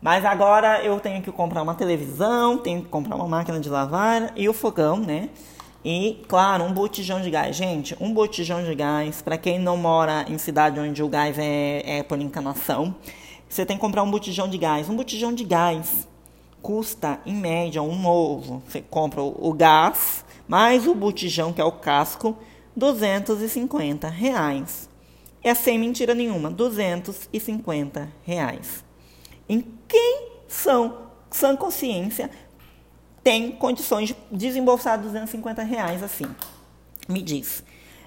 Mas 0.00 0.24
agora 0.24 0.82
eu 0.84 1.00
tenho 1.00 1.20
que 1.20 1.32
comprar 1.32 1.62
uma 1.62 1.74
televisão, 1.74 2.56
tenho 2.56 2.82
que 2.82 2.88
comprar 2.88 3.16
uma 3.16 3.26
máquina 3.26 3.58
de 3.58 3.68
lavar 3.68 4.32
e 4.36 4.48
o 4.48 4.52
fogão, 4.52 4.96
né? 4.96 5.28
E, 5.84 6.22
claro, 6.28 6.64
um 6.64 6.72
botijão 6.72 7.20
de 7.20 7.30
gás. 7.30 7.56
Gente, 7.56 7.96
um 8.00 8.12
botijão 8.12 8.62
de 8.62 8.74
gás, 8.74 9.20
para 9.22 9.36
quem 9.36 9.58
não 9.58 9.76
mora 9.76 10.24
em 10.28 10.38
cidade 10.38 10.78
onde 10.78 11.02
o 11.02 11.08
gás 11.08 11.36
é, 11.38 11.98
é 11.98 12.02
por 12.02 12.20
encanação, 12.20 12.94
você 13.48 13.66
tem 13.66 13.76
que 13.76 13.80
comprar 13.80 14.04
um 14.04 14.10
botijão 14.10 14.48
de 14.48 14.56
gás. 14.56 14.88
Um 14.88 14.94
botijão 14.94 15.32
de 15.32 15.42
gás 15.42 16.06
custa, 16.62 17.18
em 17.26 17.34
média, 17.34 17.82
um 17.82 18.00
novo. 18.00 18.62
Você 18.68 18.80
compra 18.80 19.20
o, 19.22 19.52
gás, 19.52 20.24
mais 20.46 20.86
o 20.86 20.94
botijão, 20.94 21.52
que 21.52 21.60
é 21.60 21.64
o 21.64 21.72
casco, 21.72 22.36
250 22.76 24.08
reais. 24.08 24.88
É 25.42 25.54
sem 25.54 25.78
mentira 25.78 26.14
nenhuma, 26.14 26.50
250 26.50 28.08
reais 28.24 28.87
quem 29.88 30.28
são 30.46 31.08
sã 31.30 31.56
consciência 31.56 32.30
tem 33.24 33.50
condições 33.52 34.08
de 34.08 34.16
desembolsar 34.30 35.00
250 35.00 35.62
reais 35.62 36.02
assim. 36.02 36.26
Me 37.08 37.22
diz. 37.22 37.64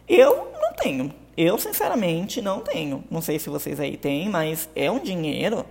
Eu 0.08 0.52
não 0.62 0.74
tenho. 0.74 1.14
Eu, 1.36 1.58
sinceramente, 1.58 2.42
não 2.42 2.60
tenho. 2.60 3.04
Não 3.10 3.22
sei 3.22 3.40
se 3.40 3.50
vocês 3.50 3.80
aí 3.80 3.98
têm, 3.98 4.30
mas 4.30 4.70
é 4.76 4.90
um 4.92 5.00
dinheiro 5.00 5.66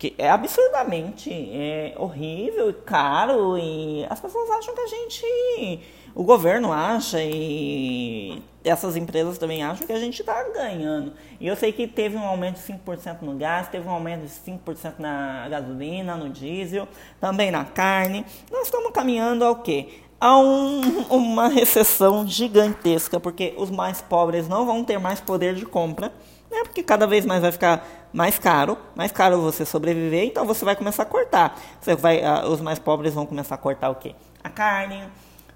que 0.00 0.14
é 0.16 0.30
absurdamente 0.30 1.30
é, 1.30 1.94
horrível 1.98 2.70
e 2.70 2.72
caro 2.72 3.58
e 3.58 4.06
as 4.08 4.18
pessoas 4.18 4.48
acham 4.50 4.74
que 4.74 4.80
a 4.80 4.86
gente 4.86 5.80
o 6.14 6.24
governo 6.24 6.72
acha 6.72 7.22
e 7.22 8.42
essas 8.64 8.96
empresas 8.96 9.36
também 9.36 9.62
acham 9.62 9.86
que 9.86 9.92
a 9.92 10.00
gente 10.00 10.20
está 10.20 10.42
ganhando. 10.44 11.12
E 11.38 11.46
eu 11.46 11.54
sei 11.54 11.70
que 11.70 11.86
teve 11.86 12.16
um 12.16 12.24
aumento 12.24 12.56
de 12.56 12.72
5% 12.72 13.18
no 13.20 13.34
gás, 13.34 13.68
teve 13.68 13.86
um 13.86 13.90
aumento 13.90 14.22
de 14.22 14.30
5% 14.30 14.94
na 14.98 15.46
gasolina, 15.50 16.16
no 16.16 16.30
diesel, 16.30 16.88
também 17.20 17.50
na 17.50 17.66
carne. 17.66 18.24
Nós 18.50 18.64
estamos 18.64 18.90
caminhando 18.92 19.44
ao 19.44 19.56
quê? 19.56 20.00
A 20.18 20.38
um, 20.38 20.80
uma 21.10 21.48
recessão 21.48 22.26
gigantesca, 22.26 23.20
porque 23.20 23.52
os 23.58 23.70
mais 23.70 24.00
pobres 24.00 24.48
não 24.48 24.64
vão 24.64 24.82
ter 24.82 24.98
mais 24.98 25.20
poder 25.20 25.54
de 25.54 25.66
compra, 25.66 26.10
né? 26.50 26.62
porque 26.64 26.82
cada 26.82 27.06
vez 27.06 27.26
mais 27.26 27.42
vai 27.42 27.52
ficar 27.52 27.99
mais 28.12 28.38
caro, 28.38 28.76
mais 28.94 29.12
caro 29.12 29.40
você 29.40 29.64
sobreviver, 29.64 30.24
então 30.24 30.44
você 30.44 30.64
vai 30.64 30.74
começar 30.74 31.04
a 31.04 31.06
cortar. 31.06 31.56
Você 31.80 31.94
vai, 31.94 32.22
os 32.44 32.60
mais 32.60 32.78
pobres 32.78 33.14
vão 33.14 33.26
começar 33.26 33.54
a 33.54 33.58
cortar 33.58 33.90
o 33.90 33.94
quê? 33.94 34.14
A 34.42 34.48
carne, 34.48 35.04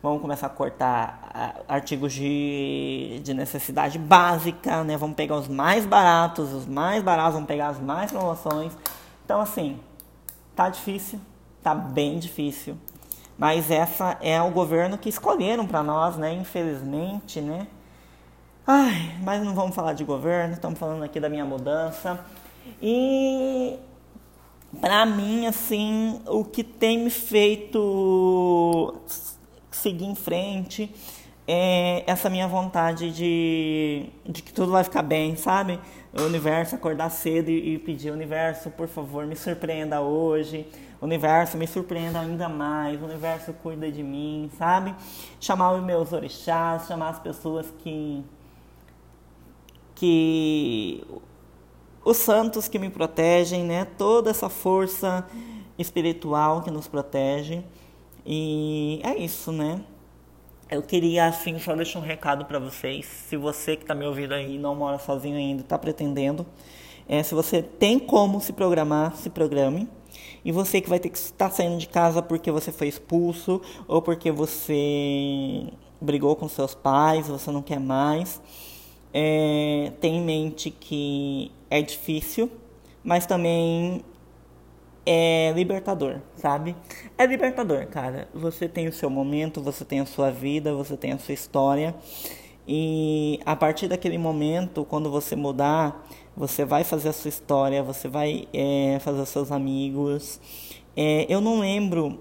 vamos 0.02 0.20
começar 0.20 0.46
a 0.46 0.50
cortar 0.50 1.64
artigos 1.66 2.12
de, 2.12 3.20
de 3.24 3.34
necessidade 3.34 3.98
básica, 3.98 4.84
né? 4.84 4.96
Vamos 4.96 5.16
pegar 5.16 5.36
os 5.36 5.48
mais 5.48 5.86
baratos, 5.86 6.52
os 6.52 6.66
mais 6.66 7.02
baratos, 7.02 7.34
vamos 7.34 7.48
pegar 7.48 7.68
as 7.68 7.80
mais 7.80 8.12
promoções. 8.12 8.72
Então, 9.24 9.40
assim, 9.40 9.80
tá 10.54 10.68
difícil, 10.68 11.18
tá 11.62 11.74
bem 11.74 12.18
difícil. 12.18 12.76
Mas 13.36 13.70
essa 13.70 14.16
é 14.20 14.40
o 14.40 14.50
governo 14.50 14.96
que 14.96 15.08
escolheram 15.08 15.66
para 15.66 15.82
nós, 15.82 16.16
né? 16.16 16.32
Infelizmente, 16.34 17.40
né? 17.40 17.66
Ai, 18.66 19.14
mas 19.22 19.42
não 19.42 19.54
vamos 19.54 19.74
falar 19.74 19.92
de 19.92 20.04
governo, 20.04 20.54
estamos 20.54 20.78
falando 20.78 21.02
aqui 21.02 21.18
da 21.18 21.28
minha 21.28 21.44
mudança. 21.44 22.20
E 22.82 23.76
para 24.80 25.06
mim, 25.06 25.46
assim, 25.46 26.20
o 26.26 26.44
que 26.44 26.64
tem 26.64 26.98
me 26.98 27.10
feito 27.10 28.94
seguir 29.70 30.06
em 30.06 30.14
frente. 30.14 30.90
É 31.46 32.04
essa 32.06 32.30
minha 32.30 32.48
vontade 32.48 33.10
de, 33.10 34.08
de 34.26 34.42
que 34.42 34.50
tudo 34.52 34.72
vai 34.72 34.82
ficar 34.82 35.02
bem, 35.02 35.36
sabe? 35.36 35.78
O 36.18 36.22
universo 36.22 36.74
acordar 36.74 37.10
cedo 37.10 37.50
e, 37.50 37.74
e 37.74 37.78
pedir, 37.78 38.10
universo, 38.10 38.70
por 38.70 38.88
favor, 38.88 39.26
me 39.26 39.36
surpreenda 39.36 40.00
hoje. 40.00 40.66
Universo 41.02 41.58
me 41.58 41.66
surpreenda 41.66 42.20
ainda 42.20 42.48
mais. 42.48 43.02
Universo 43.02 43.52
cuida 43.62 43.92
de 43.92 44.02
mim, 44.02 44.50
sabe? 44.56 44.94
Chamar 45.38 45.72
os 45.74 45.84
meus 45.84 46.12
orixás, 46.14 46.86
chamar 46.86 47.10
as 47.10 47.18
pessoas 47.18 47.66
que 47.82 48.24
que 49.94 51.04
os 52.04 52.16
santos 52.18 52.68
que 52.68 52.78
me 52.78 52.90
protegem, 52.90 53.64
né? 53.64 53.86
Toda 53.96 54.30
essa 54.30 54.48
força 54.48 55.26
espiritual 55.78 56.62
que 56.62 56.70
nos 56.70 56.86
protege. 56.86 57.62
E 58.26 59.00
é 59.02 59.16
isso, 59.16 59.50
né? 59.50 59.80
Eu 60.70 60.82
queria, 60.82 61.26
assim, 61.26 61.58
só 61.58 61.74
deixar 61.74 61.98
um 61.98 62.02
recado 62.02 62.44
para 62.44 62.58
vocês. 62.58 63.06
Se 63.06 63.36
você 63.36 63.76
que 63.76 63.82
está 63.82 63.94
me 63.94 64.06
ouvindo 64.06 64.32
aí 64.32 64.58
não 64.58 64.74
mora 64.74 64.98
sozinho 64.98 65.36
ainda, 65.36 65.62
está 65.62 65.78
pretendendo, 65.78 66.46
é, 67.08 67.22
se 67.22 67.34
você 67.34 67.62
tem 67.62 67.98
como 67.98 68.40
se 68.40 68.52
programar, 68.52 69.14
se 69.16 69.30
programe. 69.30 69.88
E 70.44 70.52
você 70.52 70.80
que 70.80 70.88
vai 70.88 70.98
ter 70.98 71.08
que 71.08 71.18
estar 71.18 71.50
saindo 71.50 71.78
de 71.78 71.88
casa 71.88 72.22
porque 72.22 72.50
você 72.50 72.70
foi 72.70 72.88
expulso 72.88 73.60
ou 73.88 74.02
porque 74.02 74.30
você 74.30 75.72
brigou 76.00 76.36
com 76.36 76.48
seus 76.48 76.74
pais, 76.74 77.28
você 77.28 77.50
não 77.50 77.62
quer 77.62 77.80
mais. 77.80 78.40
É, 79.12 79.92
tem 80.00 80.16
em 80.16 80.22
mente 80.22 80.70
que 80.70 81.50
é 81.74 81.82
difícil, 81.82 82.48
mas 83.02 83.26
também 83.26 84.04
é 85.04 85.52
libertador, 85.56 86.20
sabe? 86.36 86.76
É 87.18 87.26
libertador, 87.26 87.88
cara. 87.88 88.28
Você 88.32 88.68
tem 88.68 88.86
o 88.86 88.92
seu 88.92 89.10
momento, 89.10 89.60
você 89.60 89.84
tem 89.84 89.98
a 89.98 90.06
sua 90.06 90.30
vida, 90.30 90.72
você 90.72 90.96
tem 90.96 91.10
a 91.10 91.18
sua 91.18 91.34
história. 91.34 91.92
E 92.66 93.40
a 93.44 93.56
partir 93.56 93.88
daquele 93.88 94.16
momento, 94.16 94.84
quando 94.84 95.10
você 95.10 95.34
mudar, 95.34 96.06
você 96.36 96.64
vai 96.64 96.84
fazer 96.84 97.08
a 97.08 97.12
sua 97.12 97.28
história, 97.28 97.82
você 97.82 98.06
vai 98.06 98.46
é, 98.54 99.00
fazer 99.00 99.20
os 99.22 99.28
seus 99.28 99.50
amigos. 99.50 100.40
É, 100.96 101.26
eu 101.28 101.40
não 101.40 101.58
lembro 101.58 102.20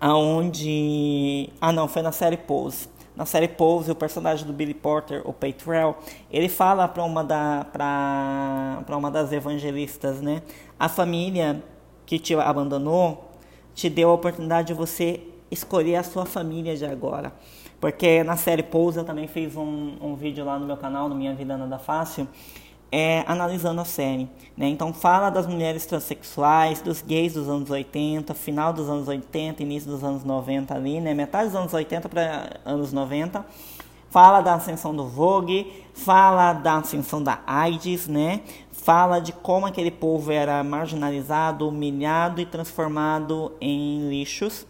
aonde. 0.00 1.48
Ah, 1.60 1.70
não, 1.70 1.86
foi 1.86 2.02
na 2.02 2.10
série 2.10 2.36
Pose. 2.36 2.88
Na 3.14 3.26
série 3.26 3.48
Pose, 3.48 3.90
o 3.90 3.94
personagem 3.94 4.46
do 4.46 4.52
Billy 4.52 4.72
Porter, 4.72 5.20
o 5.24 5.32
Paytrell, 5.32 5.96
ele 6.30 6.48
fala 6.48 6.88
para 6.88 7.04
uma, 7.04 7.22
da, 7.22 7.66
pra, 7.70 8.96
uma 8.96 9.10
das 9.10 9.32
evangelistas, 9.32 10.22
né? 10.22 10.42
A 10.80 10.88
família 10.88 11.62
que 12.06 12.18
te 12.18 12.34
abandonou 12.34 13.30
te 13.74 13.90
deu 13.90 14.10
a 14.10 14.14
oportunidade 14.14 14.68
de 14.68 14.74
você 14.74 15.20
escolher 15.50 15.96
a 15.96 16.02
sua 16.02 16.24
família 16.24 16.74
de 16.74 16.86
agora. 16.86 17.32
Porque 17.78 18.22
na 18.24 18.36
série 18.36 18.62
Pose 18.62 18.98
eu 18.98 19.04
também 19.04 19.26
fiz 19.26 19.56
um, 19.56 19.96
um 20.00 20.14
vídeo 20.14 20.44
lá 20.44 20.58
no 20.58 20.64
meu 20.66 20.76
canal, 20.76 21.08
no 21.08 21.14
Minha 21.14 21.34
Vida 21.34 21.56
Nada 21.56 21.78
Fácil, 21.78 22.26
é, 22.92 23.24
analisando 23.26 23.80
a 23.80 23.86
série. 23.86 24.28
Né? 24.54 24.68
Então 24.68 24.92
fala 24.92 25.30
das 25.30 25.46
mulheres 25.46 25.86
transexuais, 25.86 26.82
dos 26.82 27.00
gays 27.00 27.32
dos 27.32 27.48
anos 27.48 27.70
80, 27.70 28.34
final 28.34 28.70
dos 28.70 28.88
anos 28.88 29.08
80, 29.08 29.62
início 29.62 29.90
dos 29.90 30.04
anos 30.04 30.22
90 30.22 30.74
ali, 30.74 31.00
né? 31.00 31.14
metade 31.14 31.46
dos 31.46 31.56
anos 31.56 31.72
80 31.72 32.08
para 32.10 32.60
anos 32.66 32.92
90. 32.92 33.44
Fala 34.10 34.42
da 34.42 34.52
ascensão 34.52 34.94
do 34.94 35.08
Vogue, 35.08 35.72
fala 35.94 36.52
da 36.52 36.76
ascensão 36.76 37.22
da 37.22 37.40
AIDS, 37.46 38.06
né? 38.06 38.42
Fala 38.70 39.20
de 39.20 39.32
como 39.32 39.64
aquele 39.64 39.90
povo 39.90 40.30
era 40.30 40.62
marginalizado, 40.62 41.66
humilhado 41.66 42.38
e 42.38 42.44
transformado 42.44 43.52
em 43.58 44.10
lixos. 44.10 44.66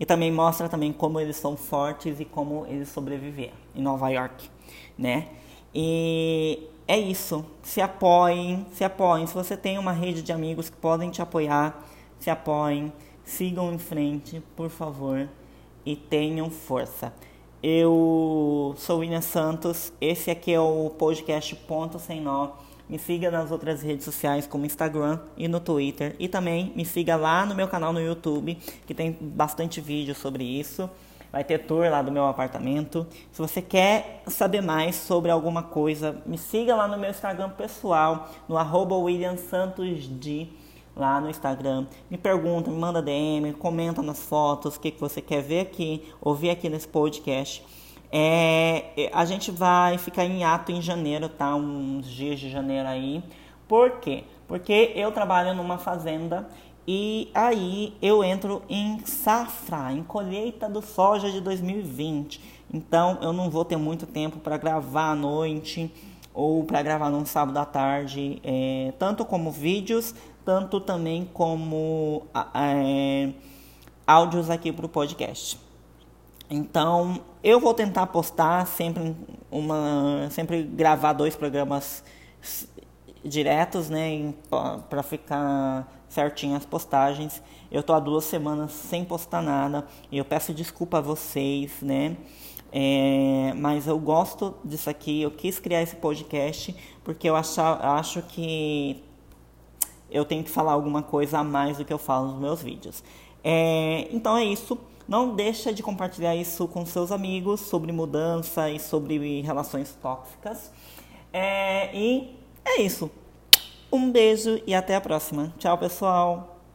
E 0.00 0.06
também 0.06 0.32
mostra 0.32 0.70
também 0.70 0.90
como 0.90 1.20
eles 1.20 1.36
são 1.36 1.54
fortes 1.54 2.18
e 2.18 2.24
como 2.24 2.64
eles 2.66 2.88
sobreviveram 2.88 3.52
em 3.76 3.82
Nova 3.82 4.08
York, 4.08 4.48
né? 4.96 5.26
E 5.74 6.66
é 6.88 6.98
isso. 6.98 7.44
Se 7.62 7.82
apoiem, 7.82 8.66
se 8.72 8.82
apoiem. 8.82 9.26
Se 9.26 9.34
você 9.34 9.56
tem 9.56 9.78
uma 9.78 9.92
rede 9.92 10.22
de 10.22 10.32
amigos 10.32 10.70
que 10.70 10.76
podem 10.78 11.10
te 11.10 11.20
apoiar, 11.20 11.86
se 12.18 12.30
apoiem, 12.30 12.90
sigam 13.22 13.72
em 13.72 13.78
frente, 13.78 14.42
por 14.56 14.70
favor, 14.70 15.28
e 15.84 15.94
tenham 15.94 16.50
força. 16.50 17.12
Eu 17.62 18.74
sou 18.78 19.00
William 19.00 19.20
Santos, 19.20 19.92
esse 20.00 20.30
aqui 20.30 20.52
é 20.52 20.60
o 20.60 20.90
podcast 20.90 21.54
Ponto 21.54 21.98
Sem 21.98 22.22
Nó. 22.22 22.52
Me 22.88 22.98
siga 22.98 23.30
nas 23.30 23.50
outras 23.50 23.82
redes 23.82 24.06
sociais 24.06 24.46
como 24.46 24.64
Instagram 24.64 25.20
e 25.36 25.46
no 25.46 25.60
Twitter. 25.60 26.16
E 26.18 26.26
também 26.26 26.72
me 26.74 26.86
siga 26.86 27.16
lá 27.16 27.44
no 27.44 27.54
meu 27.54 27.68
canal 27.68 27.92
no 27.92 28.00
YouTube, 28.00 28.56
que 28.86 28.94
tem 28.94 29.14
bastante 29.20 29.78
vídeo 29.78 30.14
sobre 30.14 30.42
isso. 30.42 30.88
Vai 31.30 31.44
ter 31.44 31.58
tour 31.58 31.90
lá 31.90 32.00
do 32.00 32.10
meu 32.10 32.26
apartamento. 32.26 33.06
Se 33.30 33.40
você 33.40 33.60
quer 33.60 34.22
saber 34.26 34.62
mais 34.62 34.96
sobre 34.96 35.30
alguma 35.30 35.62
coisa, 35.62 36.22
me 36.24 36.38
siga 36.38 36.74
lá 36.74 36.88
no 36.88 36.96
meu 36.96 37.10
Instagram 37.10 37.50
pessoal, 37.50 38.30
no 38.48 38.56
arroba 38.56 38.96
WilliamSantosD, 38.96 40.50
lá 40.96 41.20
no 41.20 41.28
Instagram. 41.28 41.86
Me 42.10 42.16
pergunta, 42.16 42.70
me 42.70 42.76
manda 42.76 43.02
DM, 43.02 43.52
comenta 43.52 44.00
nas 44.00 44.22
fotos 44.22 44.76
o 44.76 44.80
que, 44.80 44.90
que 44.90 45.00
você 45.00 45.20
quer 45.20 45.42
ver 45.42 45.60
aqui, 45.60 46.10
ouvir 46.20 46.50
aqui 46.50 46.68
nesse 46.68 46.88
podcast. 46.88 47.64
É, 48.10 49.10
a 49.12 49.26
gente 49.26 49.50
vai 49.50 49.98
ficar 49.98 50.24
em 50.24 50.42
ato 50.42 50.72
em 50.72 50.80
janeiro, 50.80 51.28
tá? 51.28 51.54
Uns 51.54 52.06
dias 52.06 52.40
de 52.40 52.48
janeiro 52.48 52.88
aí. 52.88 53.22
Por 53.68 53.98
quê? 54.00 54.24
Porque 54.46 54.92
eu 54.94 55.12
trabalho 55.12 55.54
numa 55.54 55.76
fazenda 55.76 56.48
e 56.86 57.30
aí 57.34 57.94
eu 58.00 58.24
entro 58.24 58.62
em 58.68 59.04
safra, 59.04 59.92
em 59.92 60.02
colheita 60.02 60.68
do 60.68 60.80
soja 60.80 61.30
de 61.30 61.40
2020. 61.40 62.40
Então 62.72 63.18
eu 63.20 63.32
não 63.32 63.50
vou 63.50 63.64
ter 63.64 63.76
muito 63.76 64.06
tempo 64.06 64.38
para 64.38 64.56
gravar 64.56 65.10
à 65.10 65.14
noite 65.14 65.92
ou 66.32 66.62
para 66.64 66.82
gravar 66.82 67.10
num 67.10 67.26
sábado 67.26 67.58
à 67.58 67.64
tarde, 67.64 68.40
é, 68.44 68.92
tanto 68.98 69.24
como 69.24 69.50
vídeos, 69.50 70.14
tanto 70.44 70.80
também 70.80 71.28
como 71.32 72.26
é, 72.54 73.30
áudios 74.06 74.48
aqui 74.48 74.72
para 74.72 74.86
o 74.86 74.88
podcast. 74.88 75.58
Então, 76.50 77.20
eu 77.42 77.60
vou 77.60 77.74
tentar 77.74 78.06
postar 78.06 78.66
sempre 78.66 79.14
uma, 79.50 80.28
sempre 80.30 80.62
gravar 80.62 81.12
dois 81.12 81.36
programas 81.36 82.02
diretos, 83.22 83.90
né, 83.90 84.32
para 84.88 85.02
ficar 85.02 85.97
certinho 86.08 86.56
as 86.56 86.64
postagens. 86.64 87.42
Eu 87.70 87.82
tô 87.82 87.92
há 87.92 88.00
duas 88.00 88.24
semanas 88.24 88.72
sem 88.72 89.04
postar 89.04 89.42
nada 89.42 89.86
e 90.10 90.18
eu 90.18 90.24
peço 90.24 90.54
desculpa 90.54 90.98
a 90.98 91.00
vocês, 91.00 91.82
né? 91.82 92.16
É, 92.70 93.54
mas 93.56 93.86
eu 93.86 93.98
gosto 93.98 94.54
disso 94.62 94.90
aqui, 94.90 95.22
eu 95.22 95.30
quis 95.30 95.58
criar 95.58 95.82
esse 95.82 95.96
podcast 95.96 96.74
porque 97.02 97.28
eu 97.28 97.34
acho, 97.34 97.60
acho 97.60 98.22
que 98.22 99.02
eu 100.10 100.24
tenho 100.24 100.44
que 100.44 100.50
falar 100.50 100.72
alguma 100.72 101.02
coisa 101.02 101.38
a 101.38 101.44
mais 101.44 101.78
do 101.78 101.84
que 101.84 101.92
eu 101.92 101.98
falo 101.98 102.32
nos 102.32 102.40
meus 102.40 102.62
vídeos. 102.62 103.02
É, 103.42 104.08
então 104.10 104.36
é 104.36 104.44
isso. 104.44 104.78
Não 105.06 105.34
deixa 105.34 105.72
de 105.72 105.82
compartilhar 105.82 106.36
isso 106.36 106.68
com 106.68 106.84
seus 106.84 107.10
amigos 107.10 107.60
sobre 107.60 107.90
mudança 107.92 108.70
e 108.70 108.78
sobre 108.78 109.40
relações 109.40 109.96
tóxicas. 110.02 110.70
É, 111.32 111.94
e 111.96 112.36
é 112.62 112.82
isso. 112.82 113.10
Um 113.90 114.10
beijo 114.12 114.60
e 114.66 114.74
até 114.74 114.94
a 114.96 115.00
próxima. 115.00 115.52
Tchau, 115.58 115.78
pessoal! 115.78 116.57